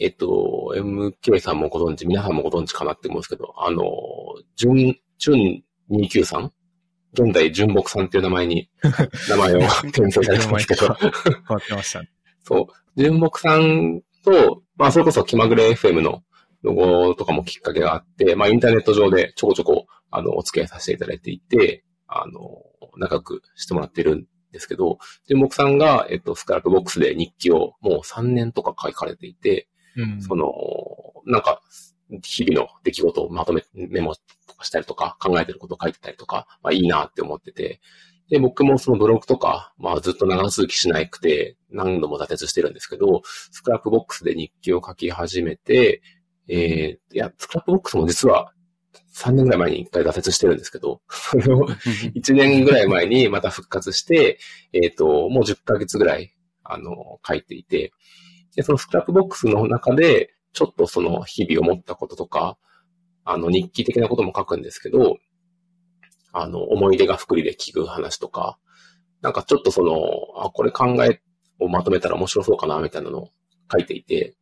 [0.00, 3.84] えっと、MK さんもご存知、皆さんもご存知かなって思うんですけど、あの、
[4.56, 6.52] 純、純29さん？
[7.12, 8.70] 現在、純木さんっていう名前に、
[9.28, 11.10] 名前を転生されてますけど、変
[11.48, 12.10] わってましたね。
[12.42, 12.66] そう。
[12.96, 16.22] 純木さんと、まあ、それこそ気まぐれ FM の
[16.62, 22.62] ロゴとかもきっかけがあって、まあ、インターネット上でちょこちょこ、あの、お付き合いさせていただいていて、あの、
[22.96, 30.22] 仲良くしてもらってるんですけど、純木さんが、えっと、 Scrapbox で日記をもう3年とか書かれていて、うん。
[30.22, 30.52] その、
[31.26, 31.60] なんか、
[32.22, 34.14] 日々の出来事をまとめ、メモ
[34.46, 37.80] とかしたりとか、考えてることを書いてたりとか、まあいいなって思ってて、
[38.28, 46.02] で、僕もそのブログとか、まあずっと長続きしなくて、何度も挫折してるんですけど、 Scrapbox で日記を書き始めて、
[46.48, 48.52] えー、いや、 Scrapbox も実は
[49.14, 51.66] 3年ぐらい前に一回挫折してるんですけど、 それを
[52.14, 54.38] 1年ぐらい前にまた復活して、
[54.72, 56.34] えっ、と、もう10ヶ月ぐらい、
[56.64, 57.92] あの、書いていて、
[58.56, 62.58] で、そのスクラップボックスの中で、ちょっとその日々思ったこととか、
[63.24, 65.18] あの、日記的なことも書くんですけど、
[66.32, 68.58] あの、思い出が福利で聞く話とか、
[69.20, 69.94] なんかちょっとその、
[70.36, 71.20] あ、これ考え
[71.58, 73.28] をまとめたら面白そうかな、みたいなのを
[73.70, 74.34] 書いていて、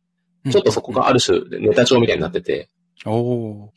[0.49, 2.69] ちょっとそこがある種ネタ帳みたいになってて、
[3.05, 3.69] おー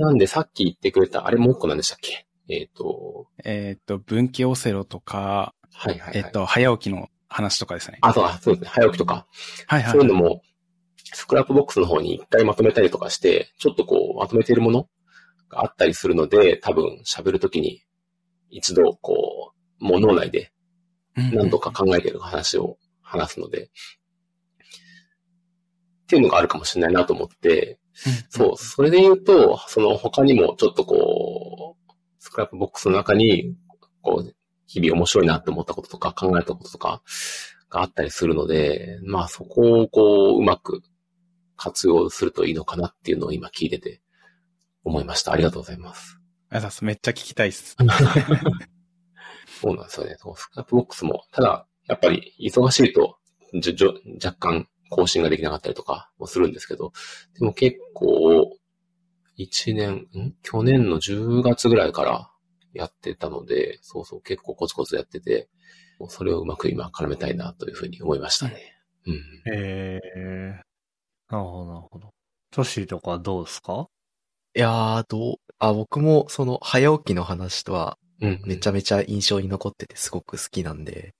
[0.00, 2.26] なんでさっき言ってくれた、あれもう一個なんでしたっけ？
[2.48, 6.16] えっ、と、えっと、分岐オセロとか、はいはい、はい。
[6.16, 7.98] えっと、早起きの話とかですね。
[8.00, 9.26] あとは、そうですね、早起きとか、
[9.66, 9.92] はいはい。
[9.92, 10.42] そういうのも、
[11.12, 14.88] スクラップボックスの方に一回まとめたりとかして、ちょっとこう、まとめているもの
[15.48, 17.82] があったりするので、多分喋るときに、
[18.48, 20.52] 一度、こう、もう脳内で
[21.16, 23.66] うん何度か考えている話を話すので、っ
[26.06, 27.79] ていうのがあるかもしれないなと思って、
[28.28, 33.54] そう、それで言うと、その他にもちょっとこう、 Scrapbox の中に、
[34.02, 34.34] こう、
[34.66, 37.02] 日々面白いなって思ったこととか考えたこととか
[37.68, 40.82] があったりするので、まあそこをこう、うまく
[41.56, 44.00] 活用するといいのかなっていうのを今聞いてて
[44.84, 45.32] 思いました。
[45.32, 46.18] ありがとうございます。
[46.18, 47.76] ありがとうございますめっちゃ聞きたいっす。
[49.60, 50.16] そうなんですよね。
[50.36, 53.18] Scrapbox も、ただ、やっぱり忙しいと、
[53.60, 56.92] じょじょ若干更新ができなかったりとかもするんですけど、
[57.38, 58.56] でも結構、
[59.36, 60.34] 1年、ん？
[60.42, 62.30] 去年の10月ぐらいから
[62.74, 65.48] やってたので、そうそう、結構コツコツやってて、
[66.08, 68.74] それをうまく今絡めたいなというふうに思いましたね。
[69.06, 69.14] うん。
[69.52, 70.60] ええ
[71.30, 72.10] なるほど、なるほど。
[72.50, 73.88] トシーとかどうですか？
[74.56, 78.42] いやー、どう、あ、僕もその早起きの話とはうん。
[78.46, 81.14] めちゃめちゃ印象に残っててすごく好きなんで、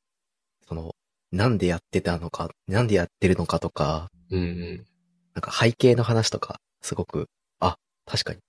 [0.68, 0.94] その、
[1.32, 4.86] なんでやってたのか、なんでやってるのかとか、うんうん。
[5.34, 7.26] なんか背景の話とか、すごく、
[7.60, 8.40] あ、確かに、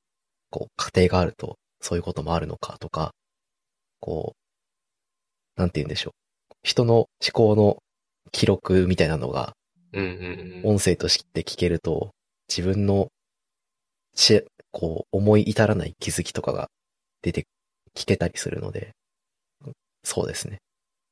[0.50, 3.14] こう、家庭があると、そういうこともあるのかとか、
[4.00, 6.14] こう、なんて言うんでしょう。
[6.64, 7.78] 人の思考の
[8.32, 9.54] 記録みたいなのが。
[10.64, 12.12] 音声として聞けると、
[12.48, 13.10] 自分の、
[14.16, 16.70] し、こう、思い至らない気づきとかが
[17.22, 17.46] 出て、
[17.94, 18.92] 聞けたりするので、
[20.04, 20.60] そうですね。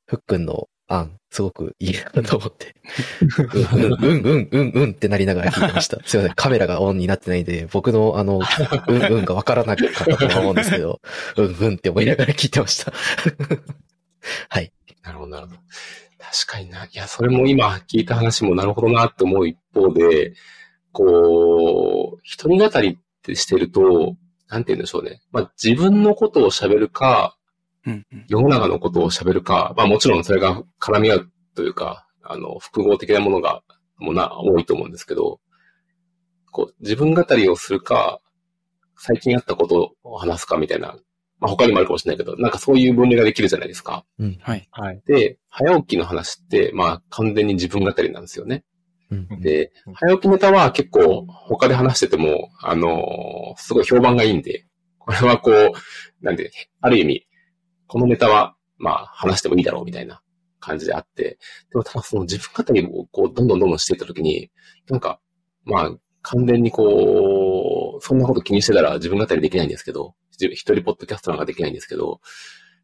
[0.08, 2.76] ふっくんの案、すごくいいなと思って、
[3.74, 5.98] うん、うん、うん、うん、うん、うんってなりながら聞いてました。
[6.04, 8.42] すいません、カメラがオンになってないんで、僕のあの、
[8.88, 11.00] うん、うんがわからなかったと思うんですけど、
[11.38, 12.92] うん、うんって思いながら聞いてました。
[14.50, 14.72] はい。
[15.04, 15.60] なるほど、なるほど。
[16.20, 16.86] 確かにな。
[16.86, 20.34] いや、それも今聞いた話もなるほどなって思う一方で、
[20.92, 24.16] こう、一人語りってしてると、
[24.50, 25.22] なんて言うんでしょうね。
[25.32, 27.36] まあ、自分のことを喋るか。
[28.28, 33.62] 世の中のことを喋るか、まあもちろんそれが絡み合うというか、あの、複合的なものが、
[33.98, 35.40] もうな、多いと思うんですけど、
[36.52, 38.20] こう、自分語りをするか、
[38.98, 40.98] 最近あったことを話すかみたいな、
[41.40, 44.06] まあ他にもあるかもしれないけど、なんかそういう分類ができるじゃないですか。
[44.20, 44.38] うん。
[44.42, 44.68] はい。
[44.72, 45.02] はい。
[45.06, 48.66] で、早起きの話って、まあ完全に自分語りなんですよね。
[49.10, 49.40] うん。
[49.40, 54.66] で、早起きネタは結構他で話してても、あのーすごい評判がいいんで、
[55.00, 57.26] これはこう、なんで、ある意味、
[57.90, 60.22] このネタは、まあ話してもいいだろうみたいな
[60.60, 61.38] 感じであって、
[61.72, 64.52] でもただその自分語りをこう、どんどんどんどんしていったときに、
[64.88, 65.20] なんか、
[65.66, 72.22] まあ、完全にこう、そんなこと気にしてたら自分語りできないんですけど、一人ポッドキャストなんかできないんですけど、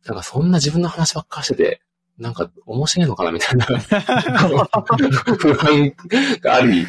[0.05, 1.81] なんかそんな自分の話ばっかしてて、
[2.17, 3.73] なんか面白いのかなみたいな不
[5.67, 5.93] 安
[6.41, 6.85] があり、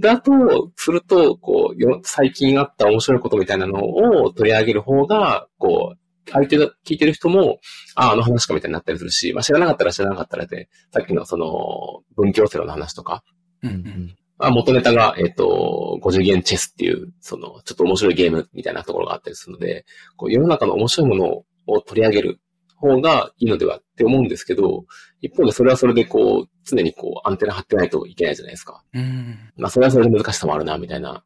[0.00, 0.32] だと、
[0.74, 5.98] すると、こう、最近あった面白いことみたいなのを取り上げる方が、こう、
[6.30, 7.58] 相手が聞いてる人も、
[7.94, 13.22] ああ、あの話かみたいになったりするし、まあ知らなかったら知らなかったらで、さっきのその、文教セロの話とか、
[13.62, 14.16] ううんん。
[14.38, 22.40] まあ、元ネタが、えっ、と、50元チェスっていう、その、ちょっと面白いゲームみたいなところがあったりするので、こう世の中の面白いものを取り上げる
[22.76, 24.84] 方がいいのではって思うんですけど、
[25.22, 28.82] 一方でそれはそれでこう、常にこう、アンテナ張ってないといけないじゃないですか。
[28.92, 29.38] うん。
[29.56, 31.24] まあ、それはそれで難しさもあるな、みたいな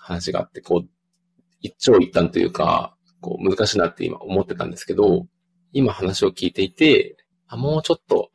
[0.00, 0.88] 話があって、こう、
[1.60, 5.26] 一長一短というか、こう、難しいなって今思ってたんですけど、
[5.72, 7.16] 今話を聞いていて、
[7.46, 8.30] あもうちょっと、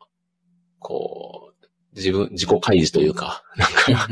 [0.78, 4.08] こう、自分、自己開示というか、 なんか、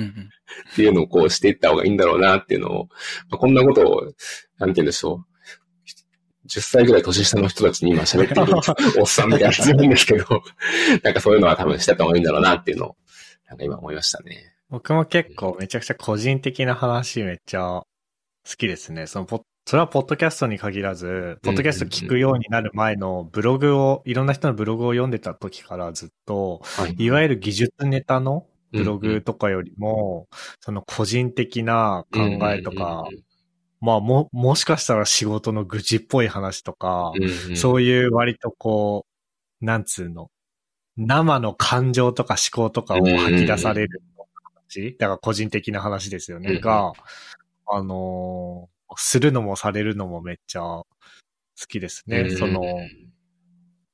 [0.72, 2.88] っていうのをこうしていった方がいいんだろうなっていうのを、
[3.28, 4.02] まあ、こんなことを、
[4.58, 5.32] なんて言うんでしょう。
[6.48, 8.42] 10歳ぐらい年下の人たちに今喋ってる
[9.00, 10.42] おっさんみたいな感じなんですけど、
[11.02, 12.96] なんかそういうのは多分してた方がいいんだろうなっていうのを、
[13.48, 14.52] なんか今思いましたね。
[14.68, 17.84] 僕も結構めちゃくちゃ個人的な話めっちゃ好
[18.56, 19.06] きですね。
[19.06, 26.94] そのポッそれはポッドキャストに限らず、ポッドキャスト聞くようになる前のブログを、いろんな人のブログを読んでた時からずっと、はい。
[26.98, 30.26] いわゆる技術ネタのブログとかよりも、
[30.60, 33.04] その個人的な考えとか、
[33.80, 37.12] まあも、もしかしたら仕事の愚痴っぽい話とか、
[37.54, 39.06] そういう割とこ
[39.60, 40.30] う、なんつうの、
[40.96, 44.02] 生の感情とか思考とかを吐き出される
[44.66, 46.60] 話、だから個人的な話ですよね、うん。
[46.60, 46.92] が、
[47.68, 50.86] あのーするのもされるのもめっちゃ好
[51.68, 52.20] きですね。
[52.20, 52.62] うんその、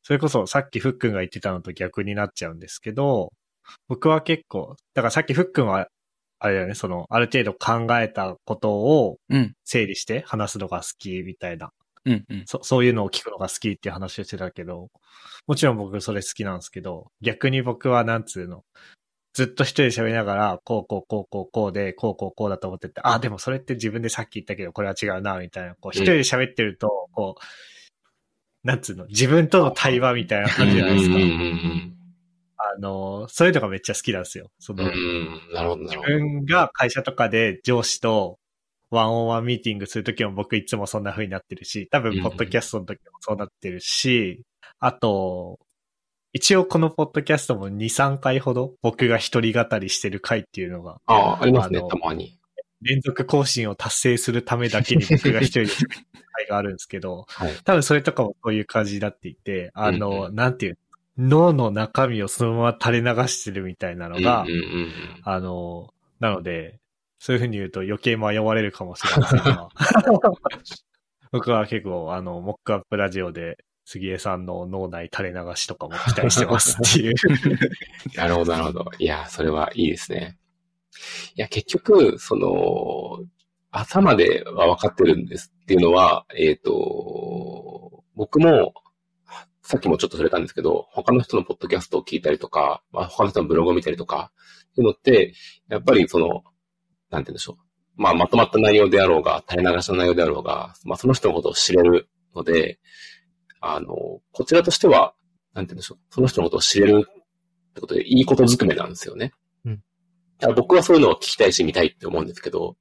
[0.03, 3.33] それこそさっきふっくんが言ってたのと逆になっちゃうんですけど、
[3.89, 5.89] 僕は結構、だからさっきふっくんは、
[6.39, 9.55] あれだよね、その、ある程度考えたことをうん。
[9.65, 11.73] 整理して話すのが好きみたいな
[12.05, 12.25] うん。
[12.29, 12.43] うん。
[12.47, 14.89] そそういうのを聞くのが好きっていう話をしてたけど、
[15.47, 18.65] もちろん僕それ好きなんですけど、逆に僕はなんつうの、
[19.35, 31.17] ずっと一人で喋りながら、こうこうこうこうこうで、こうこうこうだと思ってて、あ、でもそれって自分でさっき言ったけど、これは違うな、みたいな、こう一人で喋ってると、こう、なんつうの、自分との対話みたいな感じじゃないですか。
[32.59, 34.51] あの、そういうのがめっちゃ好きなんですよ。
[34.59, 34.85] その、
[35.77, 35.99] 自。
[35.99, 38.39] 分が会社とかで上司と
[38.91, 44.43] ワンオンワンミーティングするときも僕いつもそんな風になってるし、多分ポッドキャストの時もそうなってるし、
[44.81, 45.59] あと、
[46.39, 52.39] 一応このポッドキャストも2、3回ほど僕が一人語りしてる回っていうのが、ああ、ありますねたまに。
[52.81, 55.67] 連続更新を達成するためだけに僕が一人で
[56.33, 57.53] 回があるんですけど、はい。
[57.65, 60.79] 多分それとかもそういう感じになっていて、あの、うんなんていう、
[61.19, 64.93] 脳の中身をそのまま垂れ流してるみたいなのが、うんうんうん
[65.25, 66.79] あの、なので、
[67.19, 69.71] そういうふうに言うと余計迷われるかもしれませんが、
[71.33, 73.59] 僕は結構、あの、モックアップラジオで、
[73.91, 77.15] 杉江さんの脳内垂れ流しとかも期待してますっていう。
[78.17, 78.85] なるほど、なるほど。
[78.99, 80.37] いや、それはいいですね。
[81.37, 83.25] いや、結局、その、
[83.71, 88.75] 朝までは分かってるんですっていうのは、えっ、と、僕も、
[89.63, 94.33] さっきもちょっと触れたんですけど、他の人のポッドキャストを聞いたりとか、まあ、他の人のブログを見たりとか、
[94.71, 95.33] っていうのって、
[95.71, 96.45] やっぱりその、なんて
[97.11, 97.63] 言うんでしょう。
[97.97, 102.79] まあ、まとまった内容であろうが、垂れ流しの内容であろうが、まあ、その人のことを知れるので、
[103.61, 105.15] あの、こちらとしては、
[105.55, 105.99] なんて言うんでしょう。
[106.11, 109.33] その人のことを知れるってことで、いいことずくめなんですよね。
[109.65, 109.83] うん
[110.39, 112.77] だから僕はそういうのを聞きたいし見たいって思うんですけど、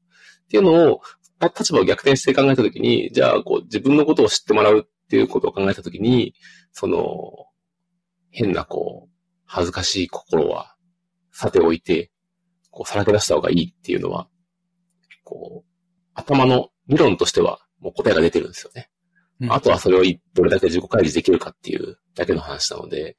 [0.45, 1.01] っていうのを、
[1.41, 6.33] 立場を逆転して考えたときに、じゃあ、こう、自分のことを知ってもらうっていうことを考えたときに、
[6.71, 7.01] その、
[8.31, 9.09] 変な、こう、
[9.45, 10.75] 恥ずかしい心は、
[11.31, 12.11] さておいて、
[12.71, 14.27] こう、さらけ出した方がいいっていうのは、
[15.23, 15.69] こう、
[16.13, 18.89] 頭の理論としては、もう答えが出てるんですよね。
[19.39, 23.17] うんあとはそれをどれだけ自己開示できるかっていうだけの話なので、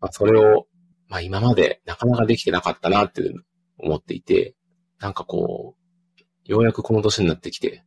[0.00, 0.66] まあ、それを、
[1.08, 3.44] まあ、今までなかなかできてなかったなっていう
[3.78, 4.54] 思っていて、
[5.00, 7.84] なんかこう、ようやくこの年になってきて、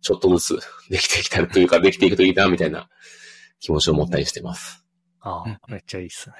[0.00, 0.58] ちょっとずつ
[0.90, 2.88] できてきたというか、できていくといいな、みたいな
[3.60, 4.84] 気持ちを持ったりしてます。
[5.20, 6.34] ああうん、めっちゃいいっすね。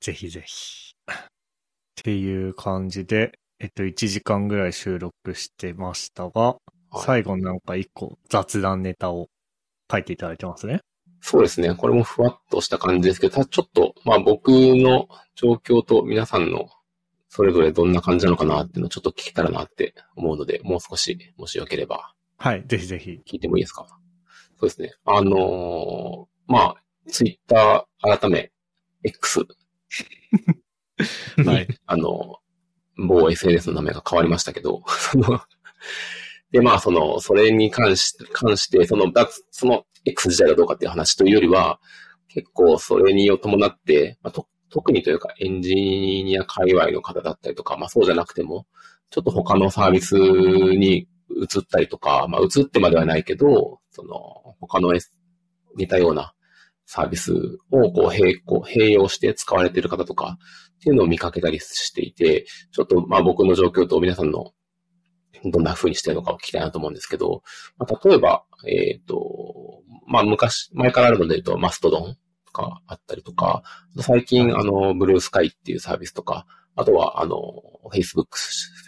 [0.00, 0.94] ぜひぜひ。
[1.08, 9.28] っていう感じで、えっと、1時間ぐらい収録してましたが、はい最後なんか一個雑談ネタを
[9.90, 10.80] 書いていただいてますね。
[11.20, 11.74] そうですね。
[11.74, 16.68] これもふわっとした感じですけど、ただちょっと、まあ僕の状況と皆さんの
[17.28, 23.20] それぞれどんな感じなのかなっていうのをちょっと聞けたらなって思うので、もう少し、もしよければはい、ぜひぜひ。
[23.26, 23.86] 聞いてもいいですか？
[24.58, 24.92] そうですね。
[25.04, 26.74] あのーまあ、
[27.08, 28.50] ツイッター改め、
[29.04, 29.46] X
[31.38, 32.38] に、 はいあの、
[32.96, 35.40] 某 SNS の名前が変わりましたけど、その、
[36.52, 41.80] で、まあ、その、それに関し関して、その、だその X 自体がどうかっていう話というよりは、
[42.28, 48.66] 結構それに伴って、まあ、と特にというかエンジニア界隈の方だったりとか、まあそうじゃなくても、
[49.10, 54.16] ちょっと他のサービスに移ったりとか、まあ移ってまではないけど、その
[54.60, 55.12] 他の S
[55.76, 56.32] 似たような
[56.86, 57.32] サービス
[57.70, 60.38] をこう並行、併用して使われている方とか
[60.76, 64.52] っていうのを見かけたりしていて、ちょっとまあ僕の状況と皆さんの
[65.44, 67.42] どんな風にしてるのかを聞きたいなと思うんですけど、
[67.78, 72.16] まあ、例えば、えっ、と、まあ昔、前からあるので言うとマストドン
[72.46, 73.62] とかあったりとか、
[74.00, 77.36] 最近あの、ブルースカイっていうサービスとか、あとはあの、
[77.92, 78.26] Facebook、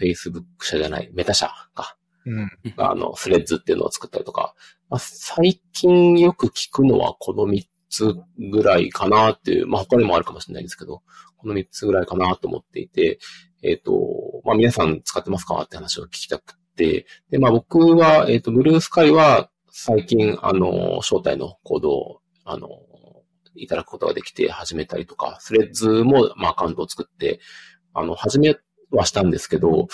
[0.01, 1.97] Facebook 社じゃない、メタ社か。
[2.25, 2.51] うん。
[2.77, 4.55] あの、スレッズっていうのを作ったりとか、
[4.89, 11.03] まあ、最近よく聞くのはこの3つぐらいかなっていう、まあ他にもあるかもしれないんですけど、
[11.37, 13.19] この3つぐらいかなと思っていて、
[13.63, 22.69] えっ、と、まあ皆さん使ってますかって話を聞きたくて、で、まあ僕は、えっ、と、ブルースカイは最近、あの、招待のコードを、あの、
[23.55, 27.41] いただくことができて始めたりとか、スレッズも、まあアカウントを作って、
[27.95, 28.57] あの、始め
[28.91, 29.89] はしたんですけど、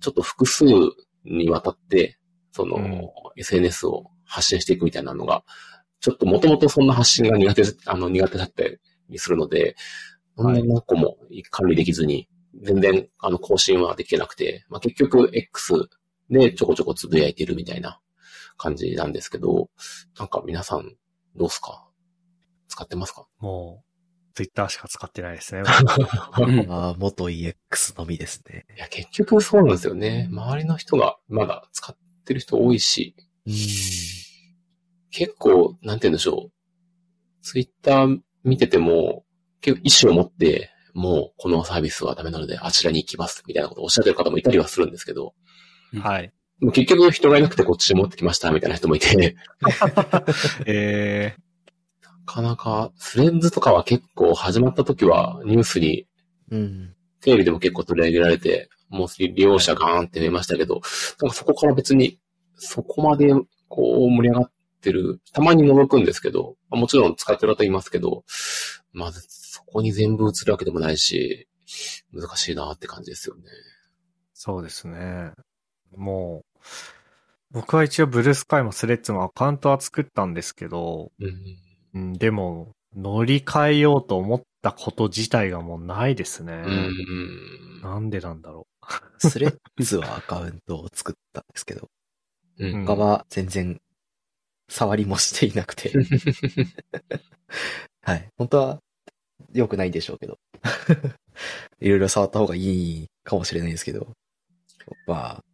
[0.00, 0.64] ちょっと複数
[1.24, 2.18] にわたって、
[2.52, 3.10] その、うん。
[3.36, 5.44] SNS を発信していくみたいなのが、
[6.00, 8.62] ちょっともともとそんな発信が苦手、あの、苦手だった
[9.08, 9.74] りするので、
[10.36, 10.62] はい。
[10.62, 11.16] 何個も
[11.50, 12.28] 管理できずに、
[12.62, 15.88] 全然、あの、更新はできてなくて、まあ、結局、X
[16.30, 18.00] でちょこちょこつぶやいてるみたいな
[18.56, 19.70] 感じなんですけど、
[20.18, 20.94] なんか皆さん、
[21.36, 21.88] どうすか？
[22.68, 23.26] 使ってますか？
[23.38, 23.82] も
[24.32, 25.62] う、ツイッターしか使ってないですね。
[26.38, 27.54] うん ああ、元 EX
[27.98, 28.66] のみですね。
[28.76, 30.28] いや、結局そうなんですよね。
[30.30, 33.14] 周りの人がまだ使ってる人多いし、
[33.46, 33.52] うん。
[35.10, 36.52] 結構、なんて言うんでしょう。
[37.42, 39.24] ツイッター見てても、
[39.60, 45.34] 結構意思を持って、もうこのサービスはダメなので、あちらに行きます、みたいなことをおっしゃってる方もいたりはするんですけど、
[46.00, 46.32] はい。
[46.60, 49.36] でも結局人がいなくてこっちに持ってきました、みたいな人もいて、
[50.66, 51.36] え
[52.02, 56.06] なかなか、スレッズとかは結構始まった時はニュースに、
[56.50, 56.94] うん。
[57.20, 60.80] テレビでも結構取り上げられて、もう利用者ガーンって増えましたけど、
[61.20, 62.20] なんかそこから別に、
[62.56, 63.32] そこまで
[63.68, 68.24] こう盛り上がってる、たまに覗くんですけど、まあもちろん使ってる方いますけど、
[68.92, 69.43] まずそ
[69.74, 71.48] こに全部映るわけでもないし、
[72.12, 73.42] 難しいなって感じですよね。
[74.32, 75.32] そうですね。
[75.96, 76.58] もう、
[77.50, 81.58] 僕は一応ブルースカイもスレッズもアカウントは作ったんですけど、うん。
[81.94, 86.52] うん、でも、乗り換えようと思ったこと自体がもうないですね。
[86.52, 87.80] うん。
[87.82, 88.66] なんでなんだろ
[89.18, 91.90] スレッズはアカウントを作ったんですけど、
[92.58, 92.84] う。
[92.86, 93.80] 他は全然
[94.68, 95.92] 触りもしていなくて。
[98.02, 98.28] はい。
[98.36, 98.80] 本当は
[99.54, 100.38] 良くないんでしょうけど。
[101.80, 104.08] いろいろ触った方がいいかもしれないですけど。
[105.06, 105.44] まあ、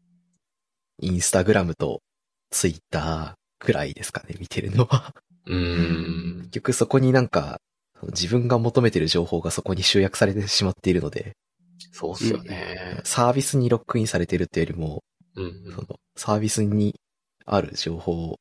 [1.00, 2.02] インスタグラムと
[2.50, 5.14] ツイッターくらいですかね、見てるのは。
[5.46, 6.50] うん結。
[6.50, 7.60] 局そこになんか、
[8.08, 11.36] 自分が求めてる情報がそこに集約されてしまっているので、
[11.92, 13.00] そうっすよね。
[13.04, 15.04] サービスにロックインされてるっていうよりも、
[15.36, 15.72] うん。
[15.72, 15.86] その
[16.16, 16.94] サービスに
[17.46, 18.38] ある情報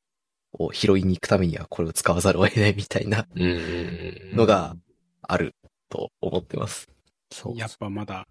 [0.52, 4.36] を拾いに行くためにはこれを使わざるを得ないみたいなうんうんうん。
[4.36, 4.76] のが
[5.22, 5.54] ある
[5.88, 6.88] と思ってます。
[7.30, 7.56] そう。
[7.56, 8.26] やっぱまだ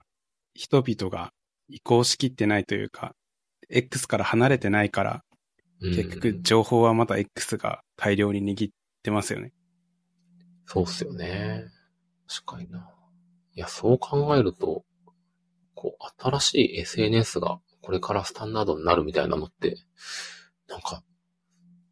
[0.54, 1.32] 人々が
[1.68, 3.14] 移行しきってないというか、
[3.70, 5.24] X から離れてないから、
[5.82, 8.74] うん、結局情報はまだ X が大量に握っ
[9.04, 9.54] てますよね。
[10.66, 11.66] そうっすよね。
[12.28, 12.90] 確かにな。
[13.54, 14.84] いや、そう考えると、
[15.74, 19.78] こう、新しい SNS がこれからスタンダードになるみたいなのって、
[20.68, 21.04] なんか、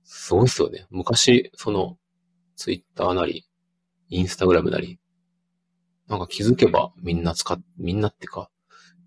[0.04, 0.86] すごいっすよね。
[0.90, 1.98] 昔、その、
[2.56, 3.48] ツイッターなり、
[4.10, 5.00] インスタグラムなり、
[6.08, 8.50] なんか気づけばみんな使っ、みんなってか、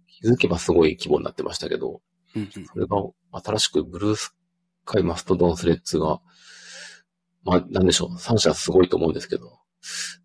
[0.06, 2.00] 気づけばすごい規模になってましたけど、
[2.34, 2.96] うんうんそれが
[3.32, 4.36] 新しくブルース
[4.84, 6.20] カイマストドンスレッズが、
[7.44, 9.58] まあ、なんでしょう、3社すごいと思うんですけど、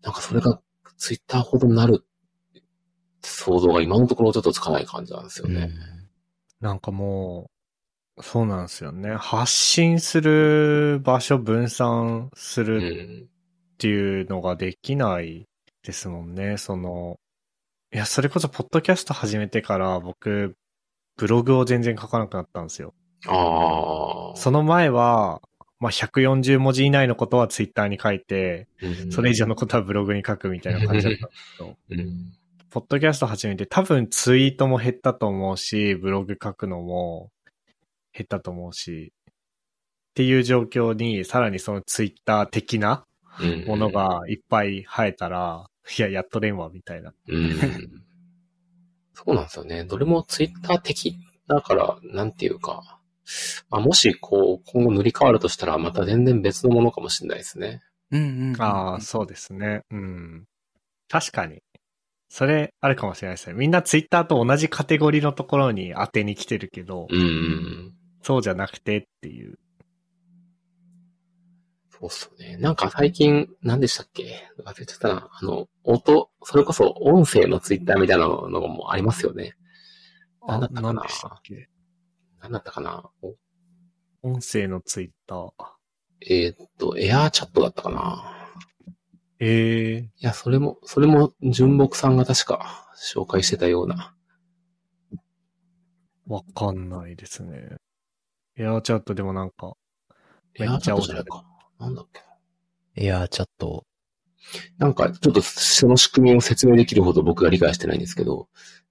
[0.02, 0.60] なんかそれが
[0.98, 2.04] ツイッターほどになる
[3.22, 5.70] 想像が今のところちょっとつかない感じなんですよね。
[6.60, 7.50] なんかも
[8.16, 9.14] う、そうなんですよね。
[9.14, 13.35] 発信する場所分散すうるん。
[13.76, 15.46] っていうのができない
[15.82, 16.56] ですもんね。
[16.56, 17.20] その、
[17.92, 20.56] いや、それこそポッドキャスト始めてから僕、
[21.18, 22.94] ブログを全然書かなくなったんですよ。
[23.26, 24.36] ああ。
[24.36, 25.42] その前は、
[25.78, 32.32] まあ、140文字以内のことはツイッターに書いて、うんそれ以上のことはブログに書くみたいな感じだったんですけど、 うん。
[32.70, 37.30] ポッドキャスト始めて多分ツイートも減ったと思うし、ブログ書くのも
[38.14, 43.06] 減ったと思うし、っていう状況にさらにそのツイッター的なうん
[43.66, 45.68] もの、がいっぱい生えたら、
[45.98, 47.12] いや、やっとれんわ、みたいな。
[47.28, 47.58] うん。
[49.14, 49.84] そうなんですよね。
[49.84, 51.16] どれもツイッター的
[51.48, 53.00] だから、なんていうか、
[53.70, 57.82] まあ、もしこう、今後塗り替わるとしたら、また全然別のものかもしれないですね。
[58.10, 58.62] うんうんうん。
[58.62, 59.82] ああ、そうですね。
[59.90, 60.44] うん。
[61.08, 61.62] 確かに。
[62.28, 63.54] それ、あるかもしれないですね。
[63.54, 67.92] みんなツイッターと同じカテゴリーのところに当てに来てるけど、うんうん。
[68.22, 69.58] そうじゃなくてっていう。
[72.00, 72.56] そうっすよね。
[72.58, 74.48] なんか最近、何でしたっけ？
[74.64, 75.30] 忘れちゃったな。
[75.32, 79.54] あの、音、それこそ音声のツイッターみたいなのもありますよね。
[80.46, 81.02] 何だったかな？
[82.40, 83.10] 何だったかな？
[83.22, 83.34] お？
[84.22, 85.50] 音声のツイッター。
[86.20, 88.32] えーっと、エアーチャットだったかな
[89.38, 94.14] ええいや、それも、それも、純木さんが確か紹介してたような。
[96.26, 97.76] わかんないですね。
[98.56, 99.74] Airchat でもなんか、
[100.58, 101.44] Airchat じゃないか。
[101.78, 102.22] なんだっけ
[102.96, 103.84] Airchat。
[104.78, 108.48] なんか、ちょっとその仕組みを説明できるほど僕が理解してないんですけど、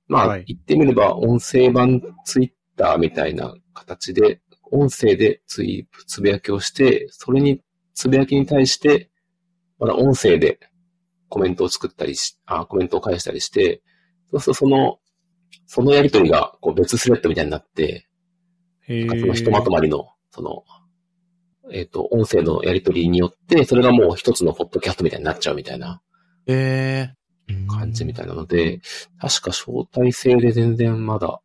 [0.08, 0.46] まあ、はい。
[0.48, 7.62] 言ってみれば音声版ツイッターみたいな形で、音声でつい、つぶやきをして、それに、
[7.94, 9.10] つぶやきに対して、
[9.80, 10.60] まだ音声で
[11.30, 13.82] コメントを作ったりし、あ、コメントを返したりして、
[14.32, 15.00] そうするとその、
[15.68, 18.08] そのやりとりがこう別スレッドみたいになって、
[18.88, 20.64] へえそのひとまとまりの、その、
[21.72, 26.02] えっ、と、音声のやりとりによって、それがもう一つのポッドキャストみたいになっちゃうみたいな
[26.48, 27.14] え
[27.68, 28.82] 感じみたいなので、
[29.20, 31.42] 確か招待制で全然まだ、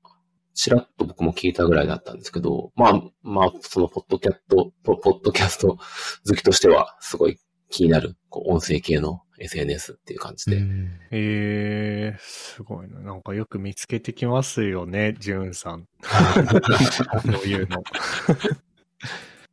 [0.55, 5.79] ちらっと僕も聞いたぐらいだったんですけど、まあ、まあ、そのポッドキャスト、ポポッドキャスト
[6.27, 7.39] 好きとしては、すごい
[7.71, 10.57] 気になる、こう、音声系の SNS っていう感じで。
[10.59, 13.01] うんええすごいな。
[13.01, 15.87] なんかよく見つけてきますよね、ジュンさん。
[17.25, 17.83] そういうの。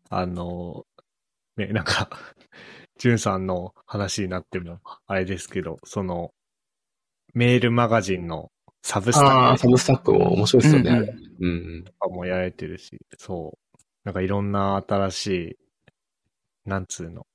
[0.09, 0.85] あの、
[1.57, 2.09] ね、なんか、
[2.97, 6.33] ジュンさんの話になっても、あれですけど、その、
[7.33, 8.51] メールマガジンの
[8.81, 11.45] サブスタああ、ッサブスタックも面白いですよね、うん。
[11.45, 11.83] うんうん。
[11.83, 13.77] とかもやられてるし、そう。
[14.03, 15.57] なんかいろんな新しい、
[16.65, 17.27] なんつうの、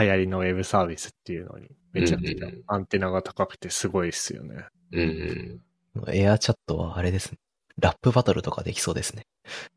[0.00, 4.66] 流行りのウェブサービスっていうのに、めちゃくちゃアンテナが高くてすごいっすよね。
[4.92, 6.14] うんうん。
[6.14, 7.38] エアーチャットはあれですね。
[7.78, 9.22] ラップバトルとかできそうですね。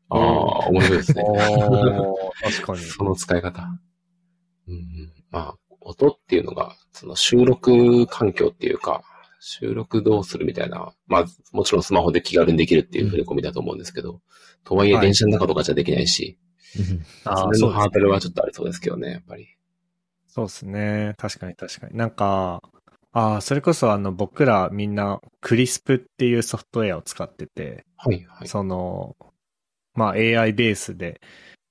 [0.08, 1.24] ああ、面白いですね。
[2.42, 2.78] 確かに。
[2.84, 3.62] その使い方。
[4.68, 9.02] うんうん、まあ、音っていうのが、その収録環境っていうか、
[9.40, 14.20] 収録どうするみたいな、まあ、もちろんスマホで気軽にできるっていう触れ込みだと思うんですけど、
[14.62, 16.38] とはいえはい電車の中とかじゃできないし、
[17.24, 19.48] あそーそれのハードルはちょっとありそうですけどね、やっぱり。
[20.28, 21.14] そうですね。
[21.18, 21.96] 確かに確かに。
[21.96, 22.62] なんか、
[23.12, 28.48] ああ、それこそあの僕らみんなクリスプっていうソフトウェアを使ってて、はい、はい。
[28.48, 29.16] その、
[29.94, 31.20] まあ AI ベースで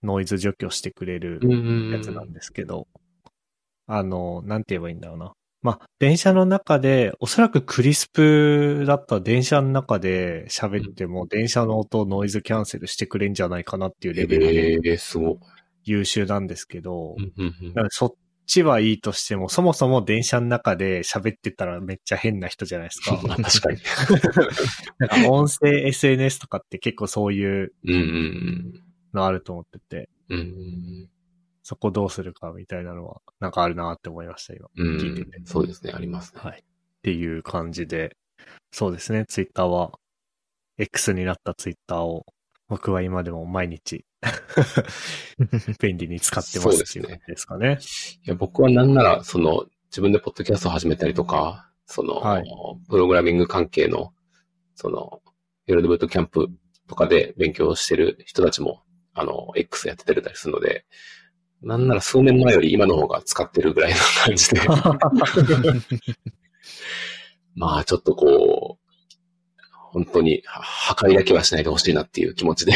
[0.04, 2.88] ノイズ除去してくれるうんやつなんですけど、
[3.88, 5.34] あの、なんて言えばいいんだろうな。
[5.62, 14.98] まあ、電車の中で、おそらくクリスプだったら電車の中で喋っても、電車の音をノイズキャンセルしてくれんじゃないかなっていうレベルで。
[15.84, 17.16] 優秀なんですけど、
[17.90, 18.14] そっ
[18.52, 23.18] ちはいいとしても、そもそも電車の中で喋ってたらめっちゃ変な人じゃないですか。
[23.26, 23.80] まあ確かに。
[25.00, 27.72] なんか音声 SNS とかって結構そういう
[29.14, 30.10] のあると思ってて。
[30.28, 30.40] うん。
[30.40, 31.10] うん
[31.64, 34.68] そこどうするかみたいなのは、なんかあるなって思いました、今。
[34.76, 35.42] うん聞いてて。
[35.46, 36.42] そうですね、ありますね。
[36.44, 36.60] はい。
[36.60, 36.64] っ
[37.04, 38.18] ていう感じで、
[38.72, 39.92] そうですね、ツイッターは、
[40.80, 42.26] X になったツイッターを、
[42.72, 44.06] 僕は今でも毎日、
[45.82, 47.80] 便利に使ってまそうですっていう感じですかね。
[48.26, 52.46] いや、僕はなんなら、その、自分でポッドキャストを始めたりとか、その、はい。
[52.90, 54.14] プログラミング関係の、
[54.76, 55.22] その、
[55.66, 56.48] フィールドブートキャンプ
[56.88, 58.84] とかで勉強してる人たちも、
[59.14, 60.86] あの、X やってたりするので、
[61.62, 64.62] なんなら数年前より今の方が使ってるぐらいな感じで、
[67.54, 68.30] まあちょっとこう、
[69.92, 72.74] 本当には破壊だけはしないでほしいなっていう気持ちで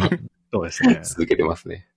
[0.52, 1.00] そうですね。
[1.02, 1.88] 続けてますね。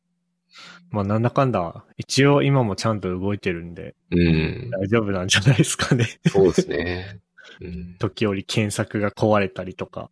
[0.90, 4.70] まあなんだかんだ、一応今もちゃんと動いてるんで、うん。
[4.72, 6.06] 大丈夫なんじゃないですかね。
[6.28, 7.20] そうですね。
[7.62, 7.96] うん。
[7.98, 10.10] 時折検索が壊れたりとか。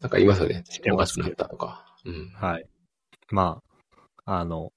[0.00, 0.64] なんか言いますよね。
[0.68, 1.96] してますおかしくなったとか。
[2.04, 2.30] うん。
[2.34, 2.66] はい。
[3.30, 3.60] ま
[4.24, 4.72] あ、あの、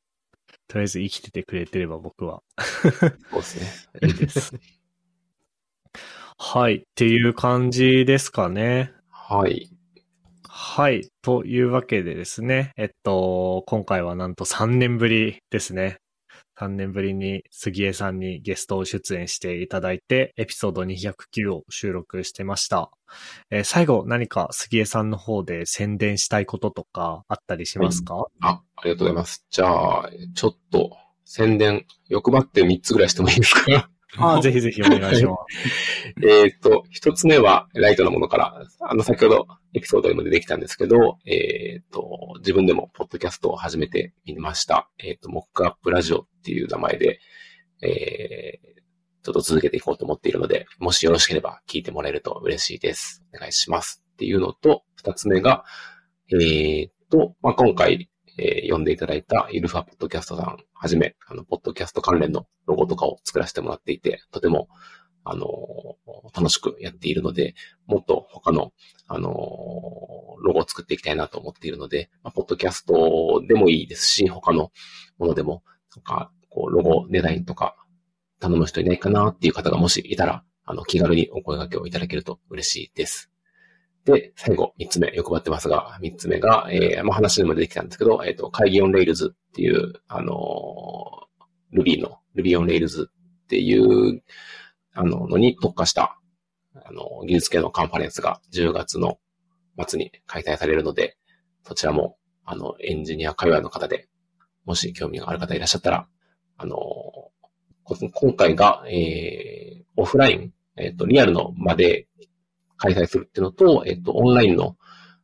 [0.67, 2.43] とりあえず生きててくれてれば僕は
[3.29, 4.07] そうですね。
[4.07, 4.53] いいです。
[6.43, 6.77] はい。
[6.77, 8.91] っていう感じですかね。
[9.11, 9.69] はい。
[10.47, 11.07] はい。
[11.21, 12.71] というわけでですね。
[12.77, 15.97] えっと、今回はなんと3年ぶりですね。
[16.57, 22.89] 3年ぶりに杉江さんにゲストを出演していただいて、エピソード209を収録してました。
[23.51, 29.45] えー最後何か杉江さんの方で宣伝したいこととかあったりしますか、あ、ありがとうございます。
[29.51, 33.90] じゃあ、ちょっと、宣伝、欲張って3つぐらいしてもいいですか？
[34.17, 36.27] ああ、 ぜひぜひお願いします。
[36.27, 44.89] えっと、一つ目は、ライトなものから、あの、先ほどエピソードでも出てきたんですけど、えっと、自分でもポッドキャストを始めてみました。
[44.99, 47.19] えっと、モックアップラジオっていう名前で、
[47.81, 48.81] えー、
[49.23, 53.23] ちょっと続けていこうと思っているので、もしよろしければ聞いてもらえると嬉しいです。
[53.33, 54.03] お願いします。
[54.13, 55.63] っていうのと、二つ目が、
[56.31, 64.67] えーっと、まあ、今回、えー読んでいただいたイルファポッドキャストさんはじめ、あの、ポッドキャスト関連のロゴとかを作らせてもらっていて、とても、
[65.23, 65.45] あの
[66.33, 67.53] 楽しくやっているので、
[67.85, 68.71] もっと他の、
[69.07, 69.29] あの
[70.41, 74.71] ロゴを作っていきたいなと思っているので、まあ、ポッドキャストでもいいですし、他の
[75.19, 75.63] ものでも、
[75.95, 77.75] なんか、こう、ロゴデザインとか、
[78.39, 83.30] 頼む人いないかなっていう方がもしいたら、あの、気軽にお声掛けをいただけると嬉しいです。
[84.05, 93.11] で、最後、三つ目、欲張ってますが、三つ目が、えー、まあ、話にも出てきたんですけど、えっ、と、会議オンレイルズっていう、あのー、Ruby の、Ruby on Rails っ
[93.47, 94.23] ていう、
[94.93, 96.17] あの、のに特化した、
[96.73, 99.19] あの、技術系のカンファレンスが10月の
[99.87, 101.17] 末に開催されるので、
[101.63, 104.07] そちらも、あの、エンジニア界隈の方で、
[104.65, 106.07] もし興味がある方いらっしゃったら、
[106.57, 107.31] あの、こ
[108.13, 112.07] 今回が、えー、オフライン、えっ、と、リアルの場で
[112.81, 114.75] 開催するっていうのと、えっ、と、オンラインの、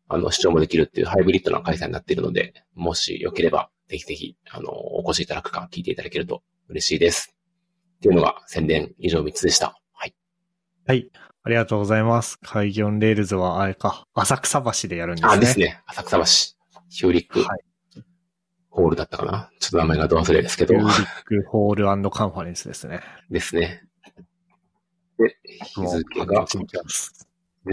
[0.07, 7.35] あの、視聴もできるっていうハイブリッドな開催になっているので、もしよければ、ぜひぜひ、あの、お越しいただくか聞いていただけると嬉しいです。
[7.97, 9.79] っていうのが宣伝以上3つでした。
[9.91, 10.15] はい。
[10.85, 11.09] はい。
[11.43, 12.37] ありがとうございます。
[12.43, 15.33] Kaigi on Rails はあれか、浅草橋でやるんですね。
[15.33, 15.81] あ、ですね。
[15.87, 16.23] 浅草橋。
[16.89, 17.59] ヒューリックはい
[18.77, 19.49] ホールだったかな。
[19.59, 23.01] ちょっと名前がど忘れですけどヒューリックホールカンファレンスですね。
[23.31, 23.81] ですね。
[25.17, 25.35] で、
[25.65, 26.45] 日付が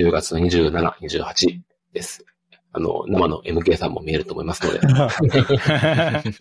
[0.03, 1.61] もうパッと見てます10月の27、28
[1.93, 2.25] です。
[2.73, 4.81] あの、生の MK さんも見えると思いますので。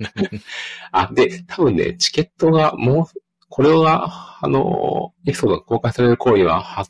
[0.91, 3.05] あ、で、多分ね、チケットがもう、
[3.49, 6.87] これは、あの、エピソードが公開される頃には、は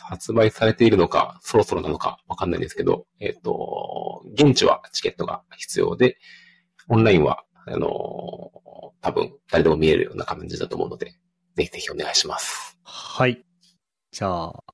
[0.00, 6.16] 発売されているのか、そろそろなのかわかんないんですけど、えっ、と、現地はチケットが必要で、
[6.88, 7.88] オンラインは、あの、
[9.02, 11.14] 多分誰でも見えるような感じだと思うので、
[11.56, 12.78] ぜひぜひお願いします。
[12.84, 13.44] はい。
[14.10, 14.64] じゃあ、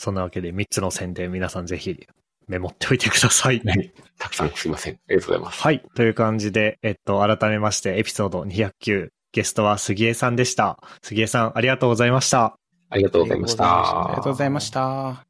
[0.00, 2.06] そんなわけで3つの宣伝皆さんぜひ
[2.48, 3.60] メモっておいてください。
[3.60, 4.94] はいたくさんすいません。
[4.94, 5.62] ありがとうございます。
[5.62, 5.82] はい。
[5.94, 10.78] という感じで、えっと、改めまして、エピソード209、ゲストは杉江さんでした。
[11.02, 12.56] 杉江さん、ありがとうございました。
[12.88, 14.06] ありがとうございました。
[14.06, 15.26] ありがとうございました。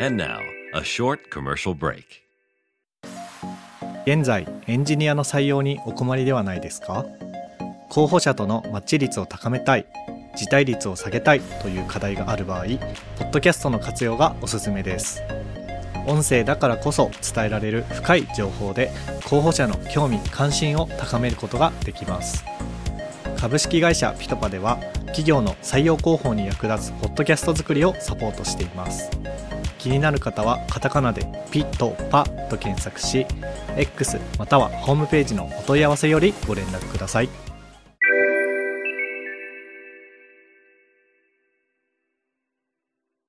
[0.00, 0.38] And now,
[0.74, 2.04] a short commercial break.
[4.06, 7.04] 現在、エンジニアの採用にお困りではないですか？
[7.90, 9.86] 候補者とのマッチ率を高めたい、
[10.36, 12.64] 辞退率を下げたいという課題がある場合、
[13.18, 15.22] ポッドキャストの活用がおすすめです。
[16.06, 18.90] 音声だからこそ伝えられる深い情報で
[19.24, 22.44] 候補者の興味関心を高めることができます。
[23.36, 29.10] 株式会社ピトパでは企業の採用広報に役立つポッドキャスト作りをサポートしています。
[29.78, 33.26] 気になる方はカタカナでピトパと検索し
[33.76, 37.51] X またはホームページのお問い合わせよりご連絡ください。